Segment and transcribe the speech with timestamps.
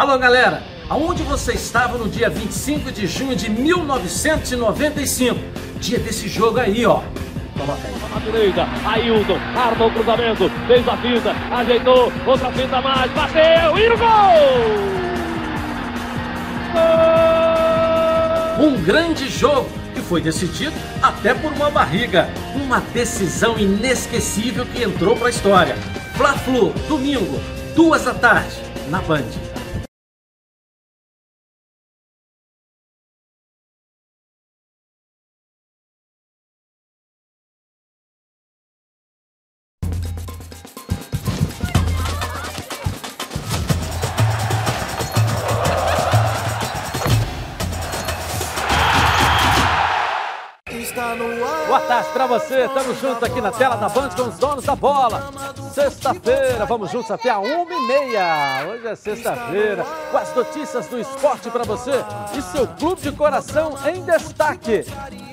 [0.00, 0.62] Alô, galera!
[0.88, 5.38] Aonde você estava no dia 25 de junho de 1995?
[5.78, 7.02] Dia desse jogo aí, ó.
[7.52, 7.94] Coloca aí.
[8.10, 13.88] Na direita, Ailton, arma o cruzamento, fez a fita, ajeitou, outra fita mais, bateu e
[13.90, 14.08] o gol!
[18.56, 18.68] Gol!
[18.68, 22.30] Um grande jogo que foi decidido até por uma barriga.
[22.54, 25.76] Uma decisão inesquecível que entrou para a história.
[26.16, 27.38] Fla-Flu, domingo,
[27.76, 28.56] duas da tarde,
[28.88, 29.49] na Band.
[52.30, 55.32] Você, estamos juntos aqui na tela da Band com os donos da bola.
[55.74, 58.68] Sexta-feira, vamos juntos até a uma e meia.
[58.68, 61.90] Hoje é sexta-feira, com as notícias do esporte pra você
[62.32, 64.84] e seu clube de coração em destaque.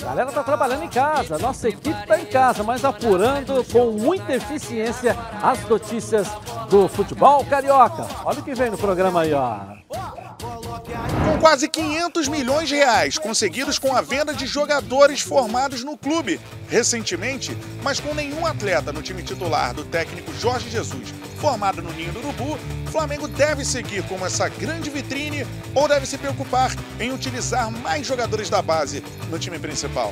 [0.01, 4.33] A galera tá trabalhando em casa, nossa equipe tá em casa, mas apurando com muita
[4.33, 6.27] eficiência as notícias
[6.67, 8.07] do futebol carioca.
[8.25, 9.76] Olha o que vem no programa aí, ó.
[11.25, 16.39] Com quase 500 milhões de reais conseguidos com a venda de jogadores formados no clube.
[16.69, 22.11] Recentemente, mas com nenhum atleta no time titular do técnico Jorge Jesus, formado no Ninho
[22.11, 22.57] do Urubu,
[22.97, 25.45] Flamengo deve seguir como essa grande vitrine
[25.75, 30.11] ou deve se preocupar em utilizar mais jogadores da base no time principal.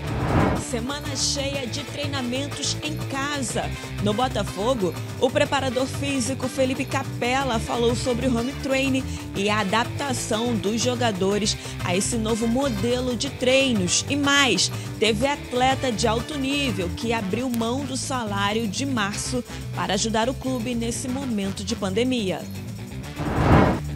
[0.69, 3.63] Semana cheia de treinamentos em casa.
[4.03, 9.03] No Botafogo, o preparador físico Felipe Capella falou sobre o home training
[9.35, 14.05] e a adaptação dos jogadores a esse novo modelo de treinos.
[14.07, 19.43] E mais, teve atleta de alto nível que abriu mão do salário de março
[19.75, 22.43] para ajudar o clube nesse momento de pandemia.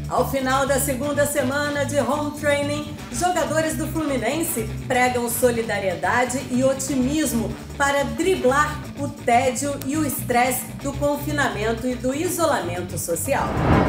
[0.10, 7.54] Ao final da segunda semana de home training, jogadores do Fluminense pregam solidariedade e otimismo
[7.78, 13.48] para driblar o tédio e o estresse do confinamento e do isolamento social.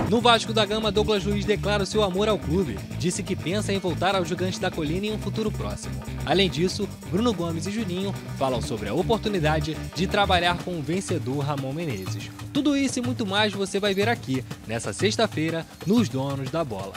[0.09, 2.79] No Vasco da Gama, Douglas Luiz declara o seu amor ao clube.
[2.99, 5.95] Disse que pensa em voltar ao Gigante da Colina em um futuro próximo.
[6.25, 11.41] Além disso, Bruno Gomes e Juninho falam sobre a oportunidade de trabalhar com o vencedor
[11.41, 12.31] Ramon Menezes.
[12.53, 16.93] Tudo isso e muito mais você vai ver aqui, nessa sexta-feira, nos Donos da Bola.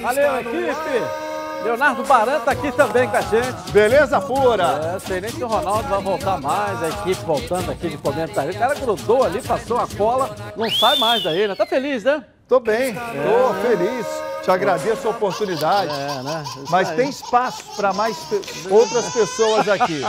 [0.00, 1.37] Valeu, equipe!
[1.62, 3.70] Leonardo Baran tá aqui também com a gente.
[3.72, 4.94] Beleza pura.
[4.96, 8.50] É, sei nem se o Ronaldo vai voltar mais, a equipe voltando aqui de comentário.
[8.52, 11.54] O cara grudou ali, passou a cola, não sai mais daí, né?
[11.54, 12.24] Tá feliz, né?
[12.48, 13.60] Tô bem, tô É.
[13.76, 14.06] feliz.
[14.42, 15.90] Te agradeço a oportunidade.
[15.92, 16.42] É, né?
[16.46, 16.96] Isso Mas aí.
[16.96, 18.40] tem espaço para mais pe-
[18.70, 20.00] outras pessoas aqui.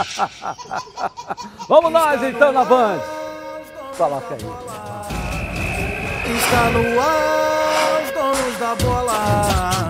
[1.68, 3.00] Vamos nós então na Band.
[3.98, 4.46] Coloca aí.
[6.36, 9.89] Está no ar, os donos da bola.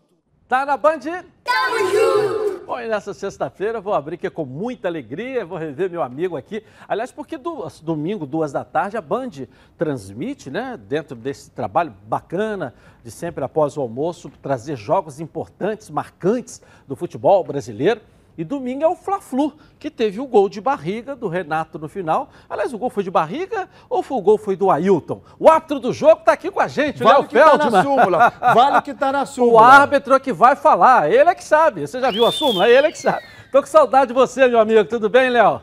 [0.51, 0.99] Tá na Band?
[1.45, 2.65] Tamo junto!
[2.65, 6.35] Bom, e nessa sexta-feira eu vou abrir aqui com muita alegria, vou rever meu amigo
[6.35, 6.61] aqui.
[6.89, 9.29] Aliás, porque do, domingo, duas da tarde, a Band
[9.77, 16.61] transmite, né, dentro desse trabalho bacana de sempre após o almoço, trazer jogos importantes, marcantes
[16.85, 18.01] do futebol brasileiro.
[18.37, 22.29] E domingo é o Fla-Flu, que teve o gol de barriga do Renato no final.
[22.49, 25.21] Aliás, o gol foi de barriga ou foi o gol foi do Ailton?
[25.37, 27.71] O árbitro do jogo está aqui com a gente, o Vale Léo que tá Feldman.
[27.71, 28.29] na súmula.
[28.53, 29.61] Vale que tá na O súmula.
[29.65, 31.81] árbitro é que vai falar, ele é que sabe.
[31.85, 32.69] Você já viu a súmula?
[32.69, 33.21] Ele é que sabe.
[33.51, 34.85] Tô com saudade de você, meu amigo.
[34.85, 35.61] Tudo bem, Léo?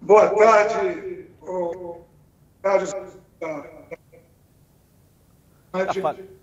[0.00, 1.30] Boa tarde,
[2.62, 2.92] Carlos.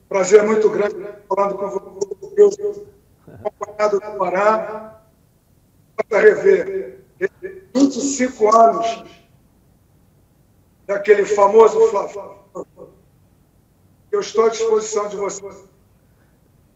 [0.09, 0.95] Prazer muito grande
[1.27, 2.10] falando com você,
[3.43, 5.01] acompanhado do Pará,
[6.07, 7.01] para rever
[7.73, 9.03] 25 anos
[10.85, 12.35] daquele famoso Flávio.
[14.11, 15.69] Eu estou à disposição de vocês.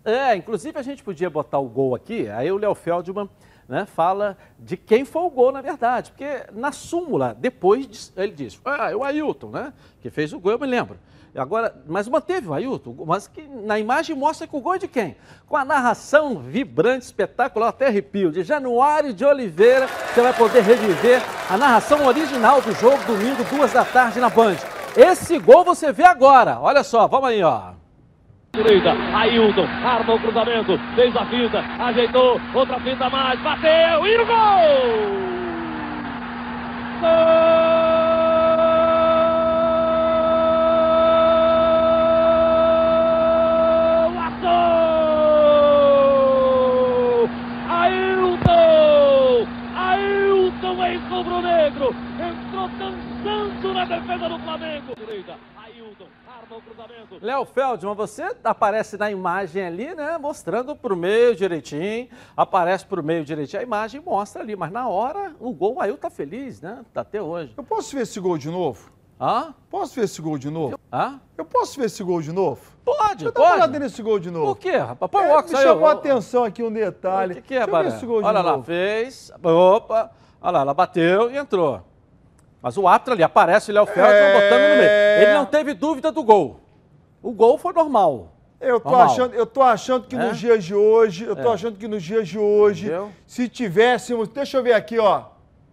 [0.06, 3.30] É, inclusive a gente podia botar o gol aqui, aí o Léo Feldman
[3.68, 6.12] né, fala de quem foi o gol, na verdade.
[6.12, 9.74] Porque na súmula, depois ele diz, ah, é o Ailton, né?
[10.01, 10.97] Que fez o gol, eu me lembro.
[11.36, 14.88] Agora, mas manteve o Ailton, mas que na imagem mostra que o gol é de
[14.88, 15.18] quem?
[15.48, 21.22] Com a narração vibrante, espetacular, até arrepio, de Januário de Oliveira, você vai poder reviver
[21.50, 24.56] a narração original do jogo, domingo, duas da tarde na Band.
[24.96, 27.74] Esse gol você vê agora, olha só, vamos aí, ó.
[28.54, 34.26] Direita, Ailton, arma o cruzamento, fez a finta, ajeitou, outra finta mais, bateu e o
[34.26, 35.26] gol!
[37.02, 37.65] Golaço!
[54.06, 54.96] Defesa do Flamengo!
[54.96, 57.18] Direita, Ailton, arma o cruzamento.
[57.22, 60.18] Léo Feldman, você aparece na imagem ali, né?
[60.18, 62.07] Mostrando pro meio direitinho.
[62.38, 63.60] Aparece pro meio direitinho.
[63.62, 66.84] A imagem mostra ali, mas na hora o gol, o Ailton tá feliz, né?
[66.94, 67.54] Tá até hoje.
[67.57, 68.92] Eu posso ver esse gol de novo?
[69.19, 69.56] Hã?
[69.69, 70.78] Posso ver esse gol de novo?
[70.92, 71.19] Hã?
[71.38, 72.62] Eu posso ver esse gol de novo?
[72.84, 73.62] Pode, Eu dou uma pode.
[73.63, 74.48] olhada nesse gol de novo.
[74.56, 75.10] Por quê, rapaz?
[75.10, 77.31] Põe o É, óculos me chamou a atenção aqui um detalhe.
[77.31, 78.63] O que, que é, Deixa eu ver esse gol de Olha lá, novo.
[78.66, 79.31] fez.
[79.42, 80.12] Opa.
[80.42, 81.81] Olha lá, ela bateu e entrou.
[82.66, 84.34] Mas o árbitro ali aparece, o Léo Feldman É.
[84.34, 85.22] botando no meio.
[85.22, 86.62] Ele não teve dúvida do gol.
[87.22, 88.34] O gol foi normal.
[88.60, 89.06] Eu tô, Normal.
[89.06, 90.18] achando, eu tô achando que É?
[90.18, 91.54] nos dias de hoje, eu tô É.
[91.54, 93.12] achando que nos dias de hoje, Entendeu?
[93.28, 94.30] se tivéssemos.
[94.30, 95.26] Deixa eu ver aqui, ó.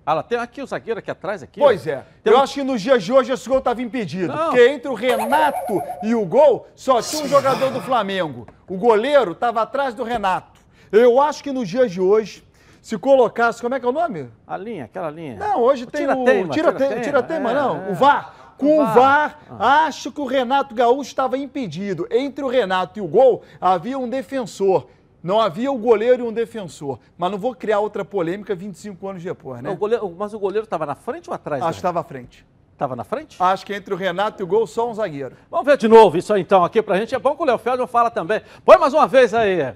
[0.05, 1.43] Olha lá, tem aqui o zagueiro aqui atrás.
[1.43, 2.05] Aqui, Pois é.
[2.23, 4.31] Tem eu um- acho que nos dias de hoje esse gol estava impedido.
[4.31, 4.51] Não.
[4.51, 8.47] Porque entre o Renato e o gol, só tinha um jogador do Flamengo.
[8.69, 10.61] O goleiro estava atrás do Renato.
[10.91, 12.45] Eu acho que nos dias de hoje,
[12.83, 13.63] se colocasse.
[13.63, 14.29] Como é que é o nome?
[14.47, 15.37] A linha, aquela linha.
[15.37, 16.51] Não, hoje O tem tira-teima, o.
[16.51, 17.87] Tira-teima, tira-teima, tira-teima, é, não.
[17.87, 17.91] é.
[17.91, 18.35] O VAR.
[18.59, 18.95] Com O VAR.
[18.95, 19.85] VAR, Ah.
[19.87, 22.07] acho que o Renato Gaúcho estava impedido.
[22.11, 24.87] Entre o Renato e o gol, havia um defensor.
[25.23, 26.99] Não havia o goleiro e um defensor.
[27.17, 29.71] Mas não vou criar outra polêmica 25 anos depois, né?
[29.71, 31.63] O goleiro- mas o goleiro estava na frente ou atrás?
[31.63, 32.45] Acho que estava à frente.
[32.73, 33.37] Estava na frente?
[33.41, 35.37] Acho que entre o Renato e o gol, só um zagueiro.
[35.49, 37.15] Vamos ver de novo isso aí então aqui pra gente.
[37.15, 38.43] É bom que o Léo Feldman fala também.
[38.65, 39.73] Põe mais uma vez aí.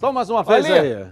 [0.00, 0.74] Põe mais uma vez Ali.
[0.94, 1.06] aí.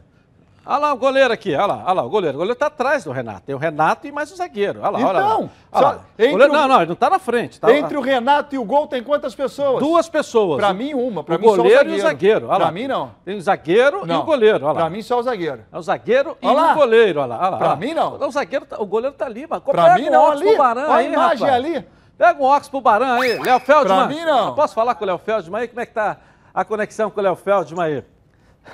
[0.67, 2.37] Olha lá o goleiro aqui, olha lá, olha lá, o goleiro.
[2.37, 3.41] O goleiro tá atrás do Renato.
[3.47, 4.81] Tem o Renato e mais o zagueiro.
[4.83, 5.21] Olha lá, olha lá.
[5.27, 6.01] Então, Olha lá.
[6.19, 7.59] Goleiro- o- Não, não, ele não tá na frente.
[7.59, 9.81] Tá Entre o Renato e o gol, tem quantas pessoas?
[9.83, 10.59] Duas pessoas.
[10.59, 11.25] Pra mim, uma.
[11.25, 12.47] Pra o mim, só o goleiro e o zagueiro.
[12.47, 12.71] Lá.
[12.71, 13.11] mim, não.
[13.25, 14.21] Tem o zagueiro e Não.
[14.21, 14.61] o goleiro.
[14.75, 15.63] Pra mim, só o zagueiro.
[15.73, 17.21] É o zagueiro e o goleiro.
[17.21, 17.59] Olha lá, olha lá.
[17.59, 17.77] Lá.
[17.77, 18.15] mim, não.
[18.17, 20.57] O, zagueiro, tá- o goleiro tá ali, mas pega mim, um não, óculos ali.
[20.57, 21.65] Barão a aí, imagem rapaz.
[21.65, 21.87] ali.
[22.19, 23.39] Pega um óculos pro Barão aí.
[23.39, 23.97] Léo Feldman.
[23.97, 24.49] Pra mim, não.
[24.49, 25.69] Eu Posso falar com o Léo Feldman aí?
[25.69, 26.19] Como é que tá
[26.55, 28.05] a conexão com o Léo Feldman aí?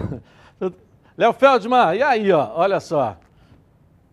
[1.16, 3.16] Léo Feldman, e aí, ó, olha só.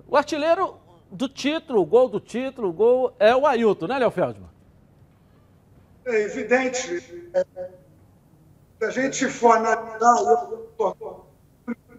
[0.08, 0.76] O artilheiro
[1.12, 4.50] do título, o gol do título, o gol é o Ailton, né, Léo Feldman?
[6.06, 7.30] É evidente.
[7.34, 7.46] é,
[8.80, 10.16] Se a gente for analisar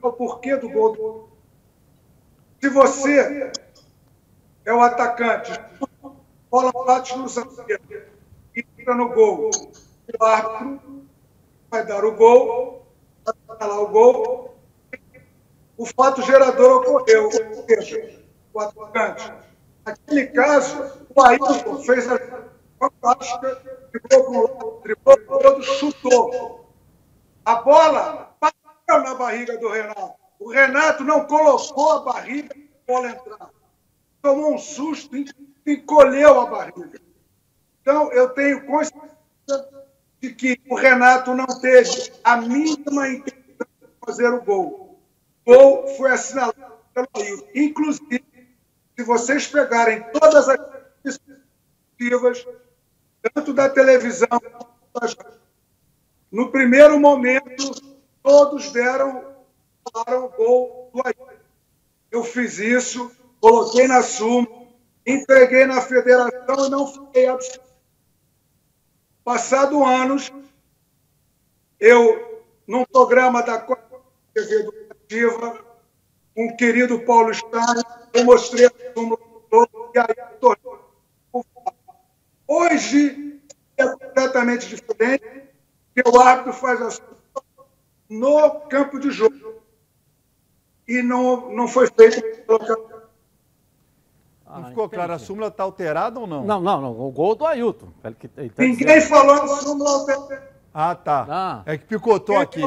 [0.03, 1.29] o porquê do gol do.
[2.61, 3.53] Se você
[4.65, 5.53] é o atacante,
[6.51, 7.83] bola bate no zagueiro
[8.57, 9.51] e entra no gol,
[10.19, 11.05] o árbitro
[11.71, 12.87] vai dar o gol,
[13.25, 14.54] vai falar o gol,
[15.77, 18.21] o fato gerador ocorreu, ou seja,
[18.53, 19.33] o atacante.
[19.85, 22.19] Naquele caso, o Ailton fez a
[22.79, 23.61] fantástica,
[23.93, 26.71] driblou um lado, driblou para o outro, chutou.
[27.45, 30.15] A bola bateu na barriga do Renato.
[30.39, 32.55] O Renato não colocou a barriga
[32.87, 33.51] para a bola entrar.
[34.23, 35.27] Tomou um susto e
[35.67, 37.01] encolheu a barriga.
[37.83, 39.05] Então, eu tenho consciência
[40.21, 44.84] de que o Renato não teve a mínima intenção de fazer o gol.
[45.47, 47.47] O gol foi assinalado pelo Ailton.
[47.55, 48.25] Inclusive,
[48.97, 50.59] se vocês pegarem todas as
[51.03, 52.47] perspectivas,
[53.21, 54.69] tanto da televisão quanto
[55.01, 55.17] das
[56.31, 57.73] no primeiro momento,
[58.23, 59.35] todos deram
[59.93, 61.35] falaram gol do Ailton.
[62.11, 63.11] Eu fiz isso,
[63.41, 64.69] coloquei na súmula,
[65.07, 67.65] entreguei na federação e não fiquei absurdo.
[69.23, 70.33] Passado anos,
[71.79, 73.59] eu, num programa da
[74.33, 74.65] TV
[75.19, 75.65] Educativa,
[76.35, 79.19] com o querido Paulo Stein, eu mostrei a súmula
[79.95, 80.91] e aí tornou.
[82.47, 83.41] Hoje
[83.77, 85.25] é completamente diferente,
[85.95, 87.15] porque o árbitro faz a súmula
[88.11, 89.63] no campo de jogo.
[90.87, 92.59] E não, não foi feito pelo
[94.47, 96.45] Não ficou claro, a súmula está alterada ou não?
[96.45, 97.01] Não, não, não.
[97.01, 97.89] O gol do Ailton.
[98.05, 99.09] Ele que- ele tá Ninguém dizendo.
[99.09, 100.55] falou em súmula alterada.
[100.75, 101.27] Ah, tá.
[101.31, 101.63] Ah.
[101.65, 102.61] É que picotou Quem aqui.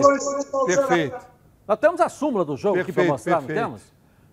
[0.66, 1.37] Perfeito.
[1.68, 3.60] Nós temos a súmula do jogo aqui para Perfeito, mostrar, perfeito.
[3.60, 3.82] não temos?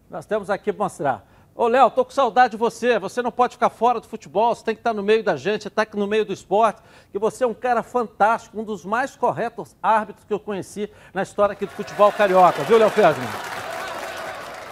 [0.08, 1.26] Nós temos aqui para mostrar.
[1.56, 2.98] Ô, Léo, tô com saudade de você.
[2.98, 5.66] Você não pode ficar fora do futebol, você tem que estar no meio da gente,
[5.66, 6.80] está aqui no meio do esporte.
[7.12, 11.22] E você é um cara fantástico, um dos mais corretos árbitros que eu conheci na
[11.22, 13.28] história aqui do futebol carioca, viu, Léo Feldman?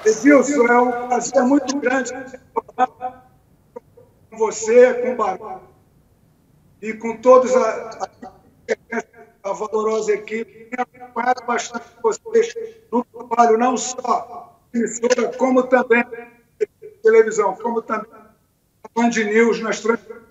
[0.05, 2.13] Edilson, é um prazer muito grande
[2.77, 3.29] falar
[4.31, 5.61] com você, com o Barão
[6.81, 8.33] e com todos a, a,
[9.53, 12.55] valorosa equipe que tem acompanhado bastante vocês
[12.91, 16.05] no trabalho, não só emissora, como também
[17.03, 18.11] televisão, como também
[18.85, 20.23] a Band News, nas transmissões.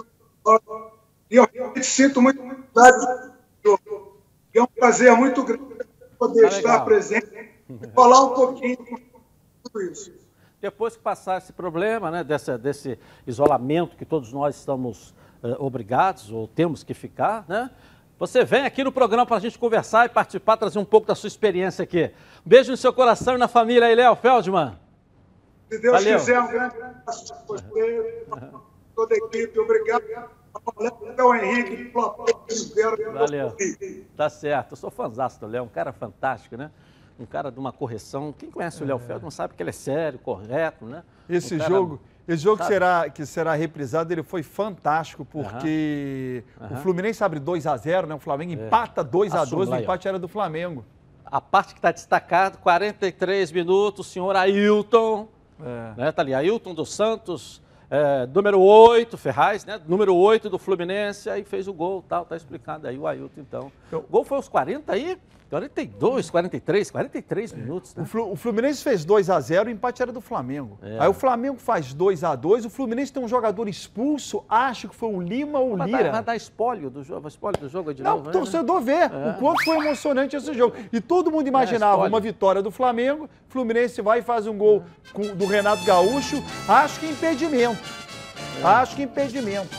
[1.29, 3.31] E eu realmente sinto muito do
[3.63, 4.17] jogo.
[4.53, 5.71] é um prazer muito grande
[6.17, 9.03] poder Tá estar presente e falar um pouquinho sobre
[9.63, 10.13] tudo isso.
[10.61, 16.29] Depois que passar esse problema, né, dessa, desse isolamento que todos nós estamos eh, obrigados
[16.31, 17.71] ou temos que ficar, né?
[18.21, 21.15] Você vem aqui no programa para a gente conversar e participar, trazer um pouco da
[21.15, 22.11] sua experiência aqui.
[22.45, 24.77] Um beijo no seu coração e na família aí, Léo Feldman.
[25.71, 26.19] Se Deus Valeu.
[26.19, 28.51] quiser, um grande abraço para você, para
[28.95, 29.59] toda a equipe.
[29.59, 30.03] Obrigado.
[31.09, 31.91] Até o Henrique.
[33.11, 33.57] Valeu.
[34.15, 34.73] Tá certo.
[34.73, 36.69] Eu sou fãzaço do Léo, um cara fantástico, né?
[37.19, 38.31] Um cara de uma correção.
[38.37, 41.01] Quem conhece o Léo Feldman sabe que ele é sério, correto, né?
[41.27, 46.43] Esse Um cara- jogo, esse jogo que será, que será reprisado, ele foi fantástico, porque
[46.59, 46.75] Aham.
[46.75, 48.15] o Fluminense abre 2 a 0 né?
[48.15, 50.85] O Flamengo empata 2 a 2 Assume o empate era do Flamengo.
[51.25, 55.27] A parte que está destacada, 43 minutos, senhor Ailton.
[55.63, 55.93] É.
[55.95, 59.79] Né, tá ali, Ailton dos Santos, é, número 8, Ferraz, né?
[59.87, 63.71] Número 8 do Fluminense, aí fez o gol, tal, tá explicado aí o Ailton, então.
[63.91, 65.17] O gol foi aos 40 aí?
[65.51, 68.03] 42, 43, 43 minutos, né?
[68.03, 70.79] O, Flu- o Fluminense fez 2 a 0 o empate era do Flamengo.
[70.81, 70.97] É.
[71.01, 74.95] Aí o Flamengo faz 2 a 2 o Fluminense tem um jogador expulso, acho que
[74.95, 76.09] foi o Lima ou o Lira.
[76.11, 78.31] vai dar espólio do jogo, espólio do jogo de Não, novo, o né?
[78.31, 79.07] torcedor vê É.
[79.07, 80.73] o quanto foi emocionante esse jogo.
[80.91, 82.13] E todo mundo imaginava spoiler.
[82.13, 86.97] uma vitória do Flamengo, Fluminense vai e faz um gol com- do Renato Gaúcho, acho
[86.99, 87.77] que impedimento.
[88.63, 89.69] Acho que impedimento.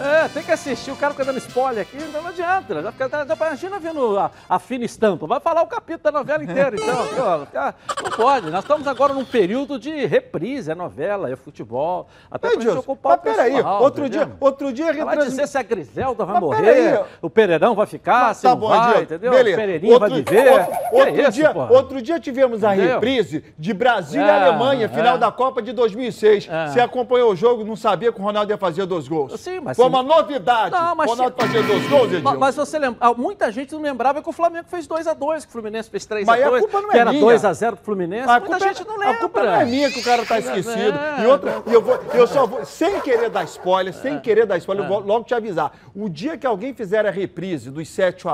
[0.00, 0.90] É, tem que assistir.
[0.90, 2.82] O cara fica dando spoiler aqui, então não adianta.
[2.82, 5.26] Já fica- já- Imagina vendo a, a fina estampa.
[5.26, 7.46] Vai falar o capítulo da novela inteira, então.
[8.02, 8.50] não pode.
[8.50, 10.70] Nós estamos agora num período de reprise.
[10.70, 12.06] É novela, é futebol.
[12.30, 14.26] Até pra gente ocupar mas o peraí, pessoal, outro entendeu?
[14.26, 17.86] dia, outro dia Vai retransmi- dizer se a Griselda vai Mas morrer, o Pereirão vai
[17.86, 19.30] ficar, Mas se tá não bom, vai, Edilson, entendeu?
[19.32, 19.56] beleza.
[19.56, 20.52] O Pereirinha vai Outro- viver.
[20.52, 21.72] Outro, outro é isso, dia, porra?
[21.72, 22.94] outro dia tivemos a Entendeu?
[22.94, 25.18] reprise de Brasil e É, Alemanha, final é.
[25.18, 26.48] da Copa de 2006.
[26.50, 26.66] É.
[26.68, 29.38] Você acompanhou o jogo, não sabia que o Ronaldo ia fazer dois gols.
[29.40, 30.70] Sim, mas uma novidade.
[30.70, 32.22] Não, mas o Ronaldo se- fazia dois gols, Edilson.
[32.24, 35.48] Mas, mas você lembra, ah, muita gente não lembrava que o Flamengo fez 2x2, que
[35.48, 37.24] o Fluminense fez 3x2, Mas a culpa não que é era minha.
[37.24, 38.28] 2x0 pro Fluminense.
[38.28, 39.14] A muita culpa, gente não lembra.
[39.14, 40.98] a culpa não é minha que o cara tá esquecido.
[40.98, 41.22] É.
[41.22, 44.84] E outra, eu, vou, eu só vou, sem querer dar spoiler, sem querer dar spoiler,
[44.84, 45.72] eu vou logo te avisar.
[45.94, 48.24] O dia que alguém fizer a reprise dos 7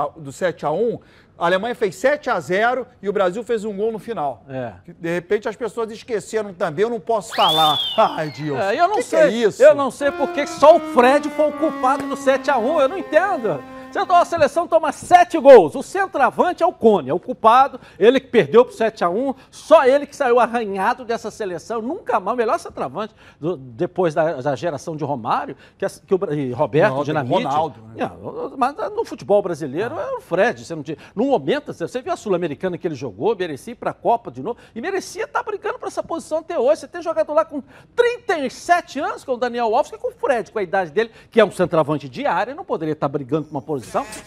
[1.37, 3.75] a, 7 a 1 a Alemanha fez 7 a 0 e o Brasil fez um
[3.75, 4.43] gol no final.
[4.49, 4.73] É.
[4.99, 7.77] De repente as pessoas esqueceram também, eu não posso falar.
[7.97, 8.59] Ai, Deus.
[8.59, 9.19] É, eu não que sei.
[9.19, 9.63] Que é isso?
[9.63, 12.81] Eu não sei porque só o Fred foi o culpado do 7x1.
[12.81, 13.63] Eu não entendo.
[13.95, 18.27] A seleção toma sete gols, o centroavante é o Cone, é o culpado, ele que
[18.27, 23.13] perdeu pro 7x1, só ele que saiu arranhado dessa seleção, nunca mais, o melhor centroavante
[23.39, 27.05] do- depois da, da geração de Romário, que, as- que o, e Roberto Não, tem
[27.05, 27.43] Dinamite.
[27.43, 28.03] Ronaldo, né?
[28.03, 30.63] É, mas no futebol brasileiro é o Fred.
[30.65, 30.83] Você não
[31.15, 34.41] no momento, você viu a Sul-Americana que ele jogou, merecia ir para a Copa de
[34.43, 36.81] novo, e merecia estar brigando por essa posição até hoje.
[36.81, 37.61] Você tem jogador lá com
[37.95, 41.39] 37 anos, com o Daniel Alves, que com o Fred, com a idade dele, que
[41.39, 43.76] é um centroavante de área, não poderia estar brigando por uma posição.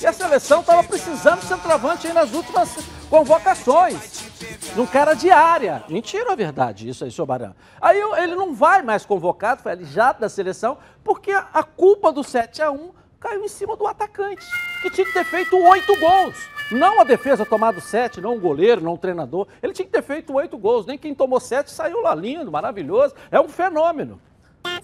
[0.00, 2.76] E a seleção estava precisando de centroavante aí nas últimas
[3.08, 4.30] convocações.
[4.76, 5.84] Um cara de área.
[5.88, 7.54] Mentira a verdade, isso aí, senhor Barão.
[7.80, 12.62] Aí ele não vai mais convocado, foi alijado da seleção, porque a, culpa do 7
[12.62, 14.46] a 1 caiu em cima do atacante,
[14.80, 16.48] que tinha que ter feito oito gols.
[16.70, 19.48] Não a defesa tomado sete, não o goleiro, não o treinador.
[19.60, 20.86] Ele tinha que ter feito oito gols.
[20.86, 23.14] Nem quem tomou sete saiu lá lindo, maravilhoso.
[23.28, 24.20] É um fenômeno.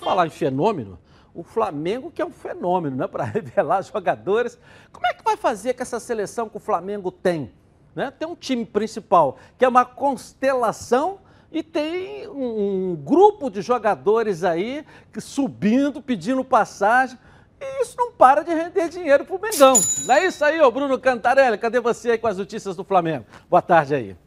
[0.01, 0.99] Falar em fenômeno.
[1.37, 3.07] O Flamengo que é um fenômeno, né?
[3.09, 4.59] Para revelar jogadores.
[4.91, 7.53] Como é que vai fazer com essa seleção que o Flamengo tem?
[7.95, 8.11] Né?
[8.11, 11.19] Tem um time principal que é uma constelação
[11.53, 14.85] e tem um, grupo de jogadores aí
[15.19, 17.19] subindo, pedindo passagem.
[17.61, 19.75] E isso não para de render dinheiro pro Mengão.
[20.05, 21.57] Não é isso aí, ô Bruno Cantarelli?
[21.57, 23.25] Cadê você aí com as notícias do Flamengo?
[23.49, 24.26] Boa tarde aí.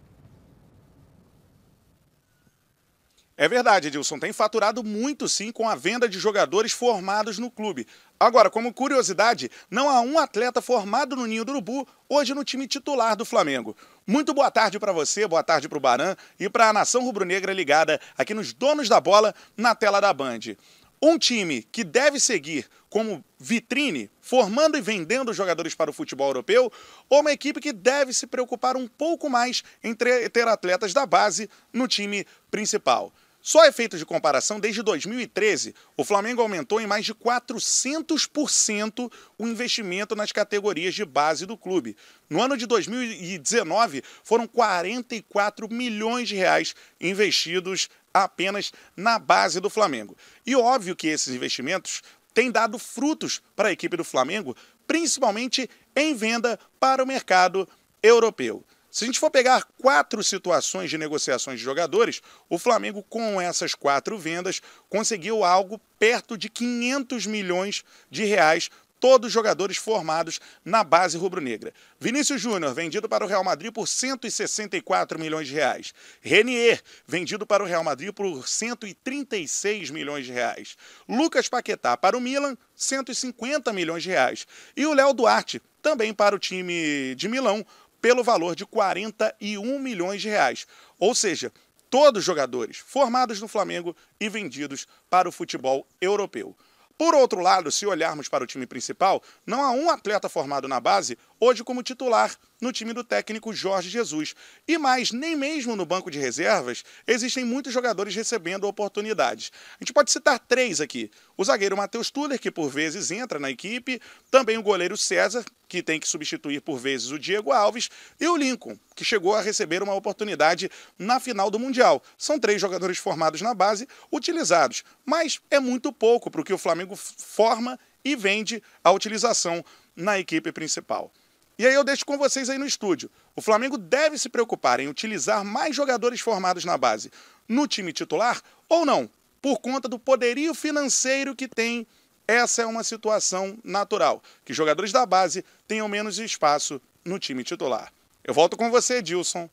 [3.41, 4.19] É verdade, Edilson.
[4.19, 7.87] Tem faturado muito sim com a venda de jogadores formados no clube.
[8.19, 12.67] Agora, como curiosidade, não há um atleta formado no Ninho do Urubu hoje no time
[12.67, 13.77] titular do Flamengo.
[14.05, 17.53] Muito boa tarde para você, boa tarde para o Baran e para a nação rubro-negra
[17.53, 20.57] ligada aqui nos donos da bola na tela da Band.
[21.01, 26.69] Um time que deve seguir como vitrine, formando e vendendo jogadores para o futebol europeu,
[27.09, 31.49] ou uma equipe que deve se preocupar um pouco mais em ter atletas da base
[31.71, 33.13] no time principal.
[33.41, 40.15] Só efeito de comparação, desde 2013, o Flamengo aumentou em mais de 400% o investimento
[40.15, 41.95] nas categorias de base do clube.
[42.29, 50.17] No ano de 2019, foram 44 milhões de reais investidos apenas na base do Flamengo.
[50.45, 52.01] E óbvio que esses investimentos
[52.33, 54.55] têm dado frutos para a equipe do Flamengo,
[54.85, 57.67] principalmente em venda para o mercado
[58.03, 58.65] europeu.
[58.91, 63.75] Se a gente for pegar quatro situações de negociações de jogadores, o Flamengo, com essas
[63.75, 68.69] quatro vendas, conseguiu algo perto de 500 milhões de reais
[68.99, 71.73] todos jogadores formados na base rubro-negra.
[71.99, 75.93] Vinícius Júnior, vendido para o Real Madrid por 164 milhões de reais.
[76.21, 80.75] Renier, vendido para o Real Madrid por 136 milhões de reais.
[81.07, 84.45] Lucas Paquetá para o Milan, 150 milhões de reais.
[84.75, 87.65] E o Léo Duarte, também para o time de Milão,
[88.01, 90.65] pelo valor de 41 milhões de reais.
[90.97, 91.51] Ou seja,
[91.89, 96.55] todos jogadores formados no Flamengo e vendidos para o futebol europeu.
[96.97, 100.79] Por outro lado, se olharmos para o time principal, não há um atleta formado na
[100.81, 104.35] base hoje como titular no time do técnico Jorge Jesus.
[104.67, 109.51] E mais, nem mesmo no banco de reservas existem muitos jogadores recebendo oportunidades.
[109.79, 113.49] A gente pode citar três aqui: o zagueiro Matheus Tuller, que por vezes entra na
[113.49, 117.89] equipe, também o goleiro César, que tem que substituir por vezes o Diego Alves,
[118.19, 122.03] e o Lincoln, que chegou a receber uma oportunidade na final do Mundial.
[122.17, 126.57] São três jogadores formados na base, utilizados, mas é muito pouco para o que o
[126.57, 129.63] Flamengo forma e vende a utilização
[129.95, 131.11] na equipe principal.
[131.59, 133.11] E aí eu deixo com vocês aí no estúdio.
[133.35, 137.11] O Flamengo deve se preocupar em utilizar mais jogadores formados na base
[137.49, 139.09] no time titular ou não?
[139.41, 141.85] Por conta do poderio financeiro que tem,
[142.25, 147.91] essa é uma situação natural, que jogadores da base tenham menos espaço no time titular.
[148.23, 149.49] Eu volto com você, Dilson,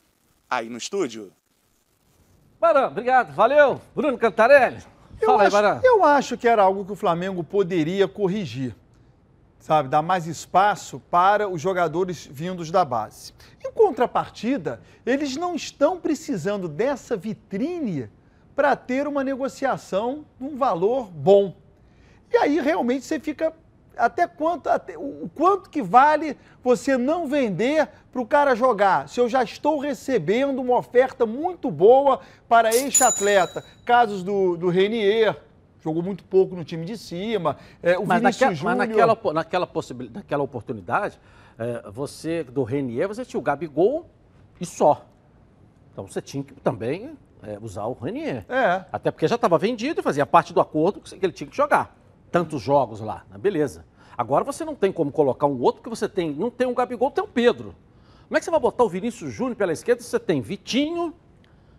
[0.48, 1.32] aí no estúdio.
[2.60, 3.82] Barão, obrigado, valeu.
[3.96, 4.80] Bruno Cantarelli.
[5.20, 5.80] Eu Fala aí, acho, Barão.
[5.82, 8.76] eu acho que era algo que o Flamengo poderia corrigir.
[9.66, 13.32] Sabe, dar mais espaço para os jogadores vindos da base.
[13.66, 18.08] Em contrapartida, eles não estão precisando dessa vitrine
[18.54, 21.56] para ter uma negociação num valor bom.
[22.32, 23.52] E aí realmente você fica
[23.96, 29.08] até quanto até, o quanto que vale você não vender para o cara jogar?
[29.08, 34.68] Se eu já estou recebendo uma oferta muito boa para este atleta, casos do, do
[34.68, 35.36] Renier,
[35.86, 38.76] jogou muito pouco no time de cima, é, o Mas, Vinícius naquela, Júnior.
[38.76, 41.20] mas naquela, naquela, possibil, naquela oportunidade,
[41.56, 44.10] é, você, do Renier, você tinha o Gabigol
[44.60, 45.06] e só.
[45.92, 48.44] Então você tinha que também é, usar o Renier.
[48.48, 48.84] É.
[48.92, 51.96] Até porque já estava vendido e fazia parte do acordo que ele tinha que jogar.
[52.32, 53.38] Tantos jogos lá, né?
[53.38, 53.84] beleza.
[54.18, 57.12] Agora você não tem como colocar um outro, porque você tem, não tem um Gabigol,
[57.12, 57.76] tem um Pedro.
[58.26, 61.14] Como é que você vai botar o Vinícius Júnior pela esquerda se você tem Vitinho,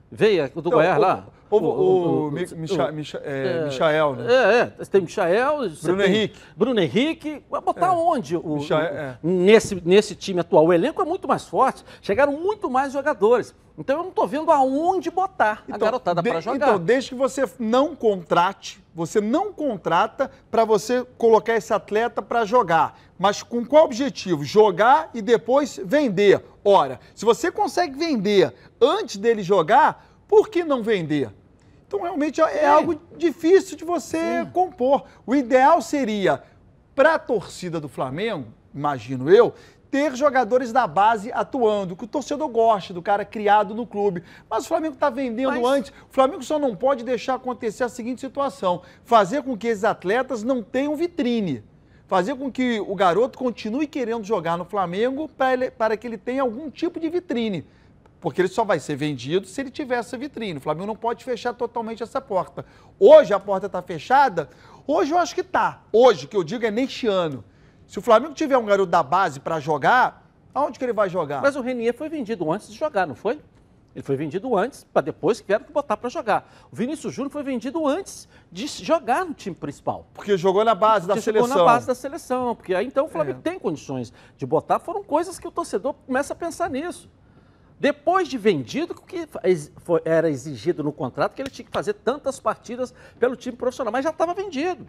[0.09, 1.27] veio do Então, Goiás lá?
[1.49, 4.25] O- o- Mi- Micha- Micha- é, Michael, né?
[4.33, 4.73] É, é.
[4.77, 5.69] Você tem Michael.
[5.69, 6.39] você Bruno tem Henrique.
[6.55, 7.43] Bruno Henrique.
[7.49, 8.35] Vai botar onde?
[8.37, 9.17] O, Michael, o- é.
[9.23, 10.65] nesse, nesse time atual.
[10.65, 11.83] O elenco é muito mais forte.
[12.01, 13.53] Chegaram muito mais jogadores.
[13.79, 16.55] Então eu não estou vendo aonde botar a garotada para jogar.
[16.55, 22.43] Então, desde que você não contrate, você não contrata para você colocar esse atleta para
[22.43, 22.99] jogar.
[23.19, 24.43] Mas com qual objetivo?
[24.43, 26.43] Jogar e depois vender.
[26.65, 31.29] Ora, se você consegue vender antes dele jogar, por que não vender?
[31.87, 35.05] Então, realmente é algo difícil de você compor.
[35.25, 36.43] O ideal seria,
[36.93, 39.53] para a torcida do Flamengo, imagino eu,
[39.89, 44.21] ter jogadores da base atuando, que o torcedor goste do cara criado no clube.
[44.49, 45.91] Mas o Flamengo está vendendo antes.
[46.09, 50.43] O Flamengo só não pode deixar acontecer a seguinte situação: fazer com que esses atletas
[50.43, 51.63] não tenham vitrine.
[52.05, 55.29] Fazer com que o garoto continue querendo jogar no Flamengo
[55.77, 57.65] para que ele tenha algum tipo de vitrine.
[58.19, 60.57] Porque ele só vai ser vendido se ele tiver essa vitrine.
[60.57, 62.65] O Flamengo não pode fechar totalmente essa porta.
[62.99, 64.49] Hoje a porta está fechada?
[64.87, 65.83] Hoje eu acho que está.
[65.91, 67.43] Hoje, que eu digo é neste ano.
[67.85, 71.41] Se o Flamengo tiver um garoto da base para jogar, aonde que ele vai jogar?
[71.41, 73.39] Mas o Renier foi vendido antes de jogar, não foi?
[73.95, 76.51] Ele foi vendido antes, para depois que tiveram que botar para jogar.
[76.71, 80.05] O Vinícius Júnior foi vendido antes de jogar no time principal.
[80.13, 81.47] Porque jogou na base da seleção.
[81.47, 82.55] jogou na base da seleção.
[82.55, 83.11] Porque aí então o É.
[83.11, 84.77] Flamengo tem condições de botar.
[84.79, 87.09] Foram coisas que o torcedor começa a pensar nisso.
[87.79, 89.27] Depois de vendido, o que
[90.03, 94.03] era exigido no contrato que ele tinha que fazer tantas partidas pelo time profissional, mas
[94.03, 94.87] já estava vendido.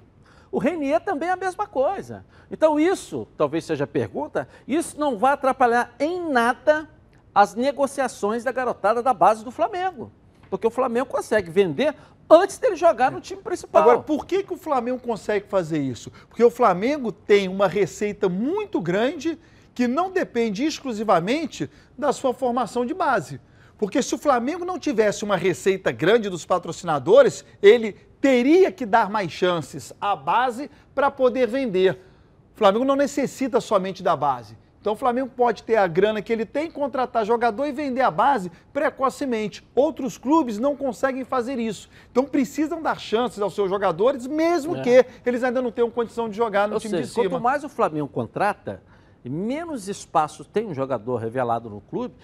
[0.50, 2.24] O Renier também é a mesma coisa.
[2.50, 6.88] Então isso, talvez seja a pergunta, isso não vai atrapalhar em nada
[7.34, 10.10] as negociações da garotada da base do Flamengo.
[10.48, 11.94] Porque o Flamengo consegue vender
[12.30, 13.82] antes dele jogar no time principal.
[13.82, 16.10] Agora, por que, que o Flamengo consegue fazer isso?
[16.28, 19.38] Porque o Flamengo tem uma receita muito grande
[19.78, 23.40] que não depende exclusivamente da sua formação de base.
[23.78, 29.08] Porque se o Flamengo não tivesse uma receita grande dos patrocinadores, ele teria que dar
[29.08, 31.92] mais chances à base para poder vender.
[32.56, 34.58] O Flamengo não necessita somente da base.
[34.80, 38.10] Então o Flamengo pode ter a grana que ele tem, contratar jogador e vender a
[38.10, 39.64] base precocemente.
[39.76, 41.88] Outros clubes não conseguem fazer isso.
[42.10, 44.80] Então precisam dar chances aos seus jogadores, mesmo É.
[44.82, 47.30] que eles ainda não tenham condição de jogar no Ou time seja, de cima.
[47.30, 48.82] quanto mais o Flamengo contrata,
[49.24, 52.14] menos espaço tem um jogador revelado no clube,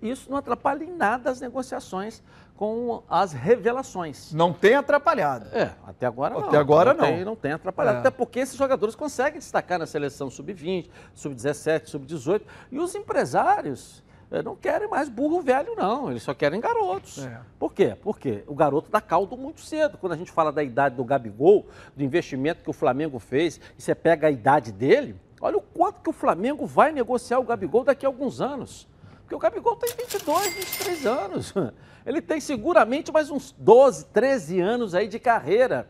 [0.00, 2.22] isso não atrapalha em nada as negociações
[2.60, 4.34] com as revelações.
[4.34, 5.46] Não tem atrapalhado.
[5.50, 6.48] É, até agora não.
[6.48, 7.00] Até agora não.
[7.00, 7.06] não.
[7.06, 7.96] Tem, não tem atrapalhado.
[7.96, 8.00] É.
[8.00, 12.42] Até porque esses jogadores conseguem destacar na seleção sub-20, sub-17, sub-18.
[12.70, 16.10] E os empresários eh, não querem mais burro velho, não.
[16.10, 17.24] Eles só querem garotos.
[17.24, 17.40] É.
[17.58, 17.96] Por quê?
[18.02, 19.96] Porque o garoto dá caldo muito cedo.
[19.96, 23.82] Quando a gente fala da idade do Gabigol, do investimento que o Flamengo fez, e
[23.82, 27.84] você pega a idade dele, olha o quanto que o Flamengo vai negociar o Gabigol
[27.84, 28.86] daqui a alguns anos.
[29.20, 31.54] Porque o Gabigol tem 22, 23 anos.
[32.04, 35.88] Ele tem seguramente mais uns 12, 13 anos aí de carreira.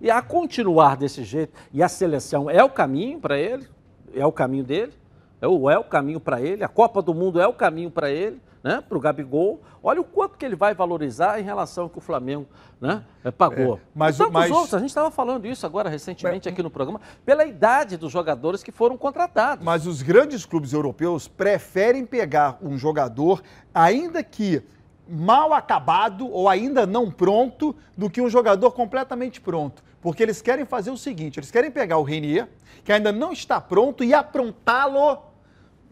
[0.00, 3.68] E a continuar desse jeito, e a seleção é o caminho para ele,
[4.12, 4.92] é o caminho dele,
[5.40, 8.10] é o, é o caminho para ele, a Copa do Mundo é o caminho para
[8.10, 9.60] ele, né, para o Gabigol.
[9.82, 12.46] Olha o quanto que ele vai valorizar em relação ao que o Flamengo
[12.80, 13.76] né, eh, pagou.
[13.76, 17.00] É, mas e mas- outros, a gente estava falando isso agora recentemente aqui no programa,
[17.24, 19.64] pela idade dos jogadores que foram contratados.
[19.64, 23.42] Mas os grandes clubes europeus preferem pegar um jogador,
[23.74, 24.62] ainda que
[25.08, 29.82] mal acabado ou ainda não pronto, do que um jogador completamente pronto.
[30.00, 32.48] Porque eles querem fazer o seguinte: eles querem pegar o Renier,
[32.84, 35.31] que ainda não está pronto, e aprontá-lo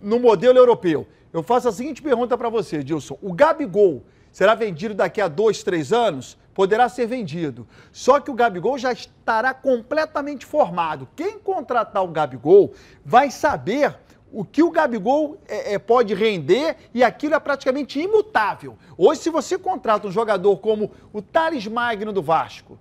[0.00, 1.06] no modelo europeu.
[1.32, 5.62] Eu faço a seguinte pergunta para você, Dilson: o Gabigol será vendido daqui a dois,
[5.62, 6.38] três anos?
[6.54, 7.66] Poderá ser vendido.
[7.92, 11.08] Só que o Gabigol já estará completamente formado.
[11.14, 13.96] Quem contratar o Gabigol vai saber
[14.32, 18.76] o que o Gabigol é, é, pode render e aquilo é praticamente imutável.
[18.96, 22.78] Hoje, se você contrata um jogador como o Thales Magno do Vasco,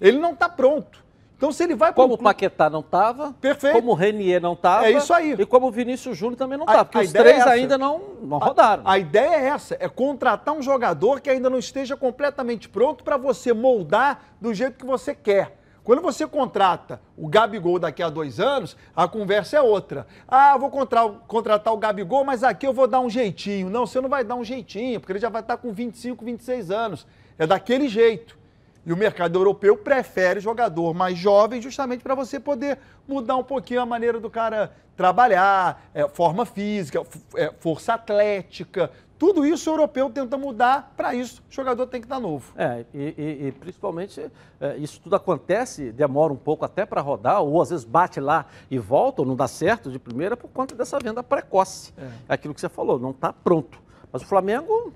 [0.00, 1.04] ele não está pronto.
[1.42, 3.74] Então, se ele vai para Como o Paquetá não estava, Perfeito.
[3.74, 5.32] como o Renier não estava, É isso aí.
[5.36, 7.50] e como o Vinícius Júnior também não A- estava, porque a os ideia três é
[7.50, 8.84] ainda não, não rodaram.
[8.86, 13.02] A, a ideia é essa, é contratar um jogador que ainda não esteja completamente pronto
[13.02, 15.58] para você moldar do jeito que você quer.
[15.82, 20.06] Quando você contrata o Gabigol daqui a dois anos, a conversa é outra.
[20.28, 23.68] Ah, vou contra- contratar o Gabigol, mas aqui eu vou dar um jeitinho.
[23.68, 26.70] Não, você não vai dar um jeitinho, porque ele já vai estar com 25, 26
[26.70, 27.04] anos.
[27.36, 28.40] É daquele jeito.
[28.84, 33.80] E o mercado europeu prefere jogador mais jovem justamente para você poder mudar um pouquinho
[33.80, 37.02] a maneira do cara trabalhar, é, forma física,
[37.36, 38.90] é, força atlética.
[39.18, 42.52] Tudo isso o europeu tenta mudar, para isso o jogador tem que estar novo.
[42.56, 44.20] É, e, e- e principalmente
[44.60, 48.46] é, isso tudo acontece, demora um pouco até para rodar, ou às vezes bate lá
[48.68, 51.94] e volta, ou não dá certo de primeira por conta dessa venda precoce.
[52.28, 53.80] É aquilo que você falou, não está pronto.
[54.12, 54.92] Mas o Flamengo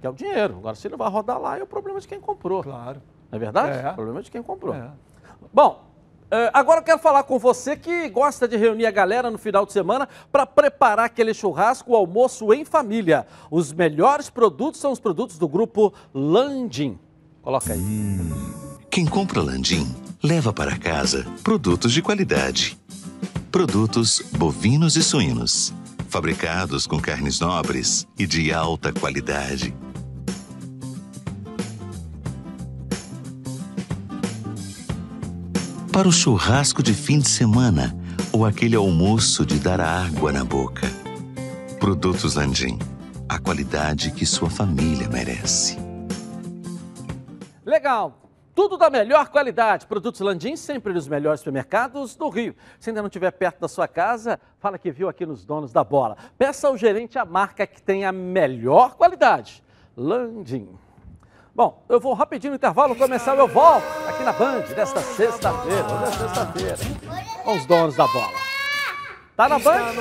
[0.00, 0.56] quer o dinheiro.
[0.58, 2.62] Agora, se ele vai rodar lá, é o problema de quem comprou.
[2.62, 3.02] Claro.
[3.30, 3.78] Não é verdade?
[3.78, 3.90] É.
[3.90, 4.74] O problema é de quem comprou.
[4.74, 4.90] É.
[5.52, 5.86] Bom,
[6.30, 9.64] eh, agora eu quero falar com você que gosta de reunir a galera no final
[9.64, 13.26] de semana para preparar aquele churrasco, o almoço em família.
[13.50, 16.98] Os melhores produtos são os produtos do grupo Landim.
[17.42, 18.18] Coloca aí.
[18.90, 22.76] Quem compra Landim leva para casa produtos de qualidade.
[23.52, 25.72] Produtos bovinos e suínos,
[26.08, 29.74] fabricados com carnes nobres e de alta qualidade.
[35.96, 37.96] Para o churrasco de fim de semana
[38.30, 40.86] ou aquele almoço de dar água na boca.
[41.80, 42.78] Produtos Landim,
[43.26, 45.78] a qualidade que sua família merece.
[47.64, 48.28] Legal.
[48.54, 49.86] Tudo da melhor qualidade.
[49.86, 52.54] Produtos Landim, sempre nos melhores supermercados do Rio.
[52.78, 55.82] Se ainda não estiver perto da sua casa, fala que viu aqui nos Donos da
[55.82, 56.18] Bola.
[56.36, 59.64] Peça ao gerente a marca que tem a melhor qualidade.
[59.96, 60.68] Landim.
[61.56, 65.86] Bom, eu vou rapidinho no intervalo começar, eu volto aqui na Band desta sexta-feira.
[65.86, 66.76] Hoje é sexta-feira.
[67.46, 68.38] Os Donos da Bola.
[69.34, 69.94] Tá na Band?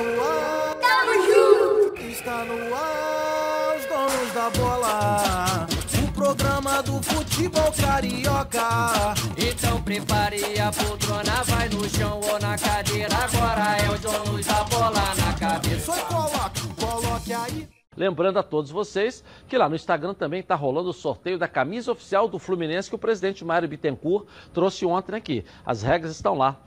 [0.81, 2.01] Tamo junto!
[2.09, 5.67] Está no ar, os donos da bola.
[6.03, 9.13] O programa do futebol carioca.
[9.37, 13.15] Então prepare a poltrona, vai no chão ou na cadeira.
[13.15, 15.93] Agora é o donos da bola na cabeça.
[15.93, 17.74] Só coloque, coloque aí.
[17.95, 21.91] Lembrando a todos vocês que lá no Instagram também está rolando o sorteio da camisa
[21.91, 25.45] oficial do Fluminense que o presidente Mário Bittencourt trouxe ontem aqui.
[25.65, 26.60] As regras estão lá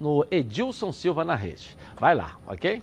[0.00, 1.76] no Edilson Silva na rede.
[1.98, 2.82] Vai lá, ok?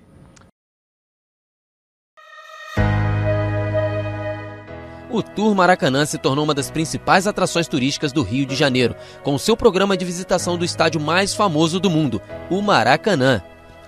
[5.09, 9.37] O Tour Maracanã se tornou uma das principais atrações turísticas do Rio de Janeiro, com
[9.37, 13.41] seu programa de visitação do estádio mais famoso do mundo, o Maracanã.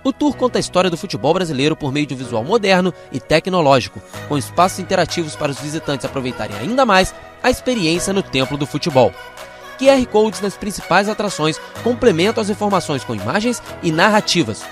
[0.04, 3.18] O tour conta a história do futebol brasileiro por meio de um visual moderno e
[3.18, 8.66] tecnológico, com espaços interativos para os visitantes aproveitarem ainda mais a experiência no templo do
[8.66, 9.12] futebol.
[9.78, 14.64] QR Codes nas principais atrações complementam as informações com imagens e narrativas.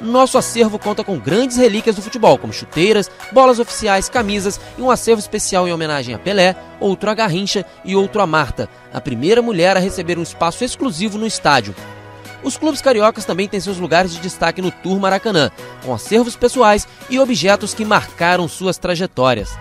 [0.00, 4.90] Nosso acervo conta com grandes relíquias do futebol, como chuteiras, bolas oficiais, camisas e um
[4.90, 9.40] acervo especial em homenagem a Pelé, outro a Garrincha e outro a Marta, a primeira
[9.40, 11.74] mulher a receber um espaço exclusivo no estádio.
[12.46, 15.50] Os clubes cariocas também têm seus lugares de destaque no Tour Maracanã,
[15.84, 19.58] com acervos pessoais e objetos que marcaram suas trajetórias.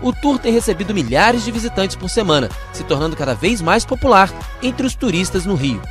[0.00, 4.32] O tour tem recebido milhares de visitantes por semana, se tornando cada vez mais popular
[4.62, 5.82] entre os turistas no Rio.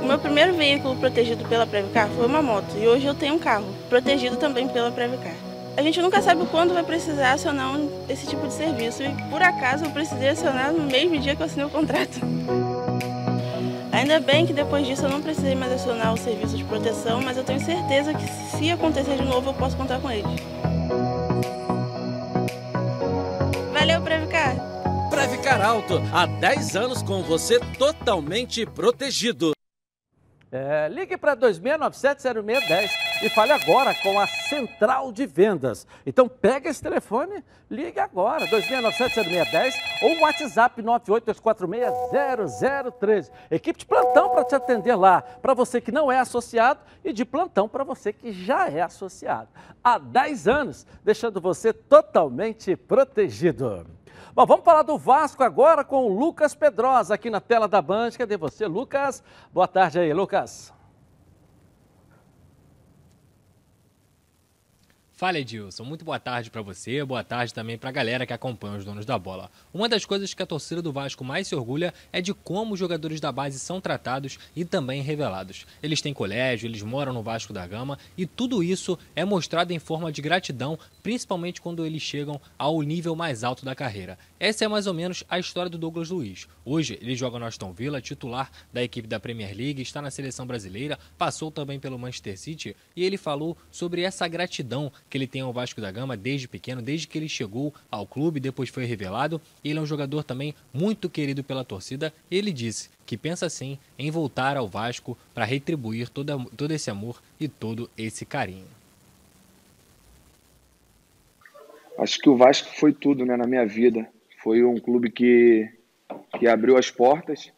[0.00, 2.74] O meu primeiro veículo protegido pela Previcar foi uma moto.
[2.78, 5.45] E hoje eu tenho um carro, protegido também pela Previcar.
[5.76, 9.84] A gente nunca sabe quando vai precisar acionar esse tipo de serviço e por acaso
[9.84, 12.18] eu precisei acionar no mesmo dia que eu assinei o contrato.
[13.92, 17.36] Ainda bem que depois disso eu não precisei mais acionar o serviço de proteção, mas
[17.36, 20.40] eu tenho certeza que se acontecer de novo eu posso contar com eles.
[23.72, 24.56] Valeu, Previcar!
[25.10, 29.55] Previcar Alto, há 10 anos com você totalmente protegido.
[30.50, 32.90] É, ligue para 2697-0610
[33.22, 35.84] e fale agora com a Central de Vendas.
[36.06, 43.28] Então pega esse telefone, ligue agora, 2697-0610 ou WhatsApp 982460013.
[43.50, 47.24] Equipe de plantão para te atender lá, para você que não é associado e de
[47.24, 49.48] plantão para você que já é associado.
[49.82, 53.84] Há 10 anos, deixando você totalmente protegido.
[54.36, 58.10] Bom, vamos falar do Vasco agora com o Lucas Pedrosa aqui na tela da Band.
[58.18, 59.22] Cadê você, Lucas?
[59.50, 60.75] Boa tarde aí, Lucas.
[65.18, 68.76] Fala Edilson, muito boa tarde para você, boa tarde também para a galera que acompanha
[68.76, 69.50] os donos da bola.
[69.72, 72.78] Uma das coisas que a torcida do Vasco mais se orgulha é de como os
[72.78, 75.64] jogadores da base são tratados e também revelados.
[75.82, 79.78] Eles têm colégio, eles moram no Vasco da Gama e tudo isso é mostrado em
[79.78, 84.18] forma de gratidão, principalmente quando eles chegam ao nível mais alto da carreira.
[84.38, 86.46] Essa é mais ou menos a história do Douglas Luiz.
[86.62, 90.46] Hoje ele joga no Aston Villa, titular da equipe da Premier League, está na seleção
[90.46, 95.40] brasileira, passou também pelo Manchester City e ele falou sobre essa gratidão que ele tem
[95.40, 99.40] ao Vasco da Gama desde pequeno, desde que ele chegou ao clube, depois foi revelado.
[99.64, 102.12] Ele é um jogador também muito querido pela torcida.
[102.30, 107.48] Ele disse que pensa sim em voltar ao Vasco para retribuir todo, esse amor e
[107.48, 108.66] todo esse carinho.
[111.98, 114.06] Acho que o Vasco foi tudo né, na minha vida.
[114.42, 115.68] Foi um clube que,
[116.38, 117.50] que abriu as portas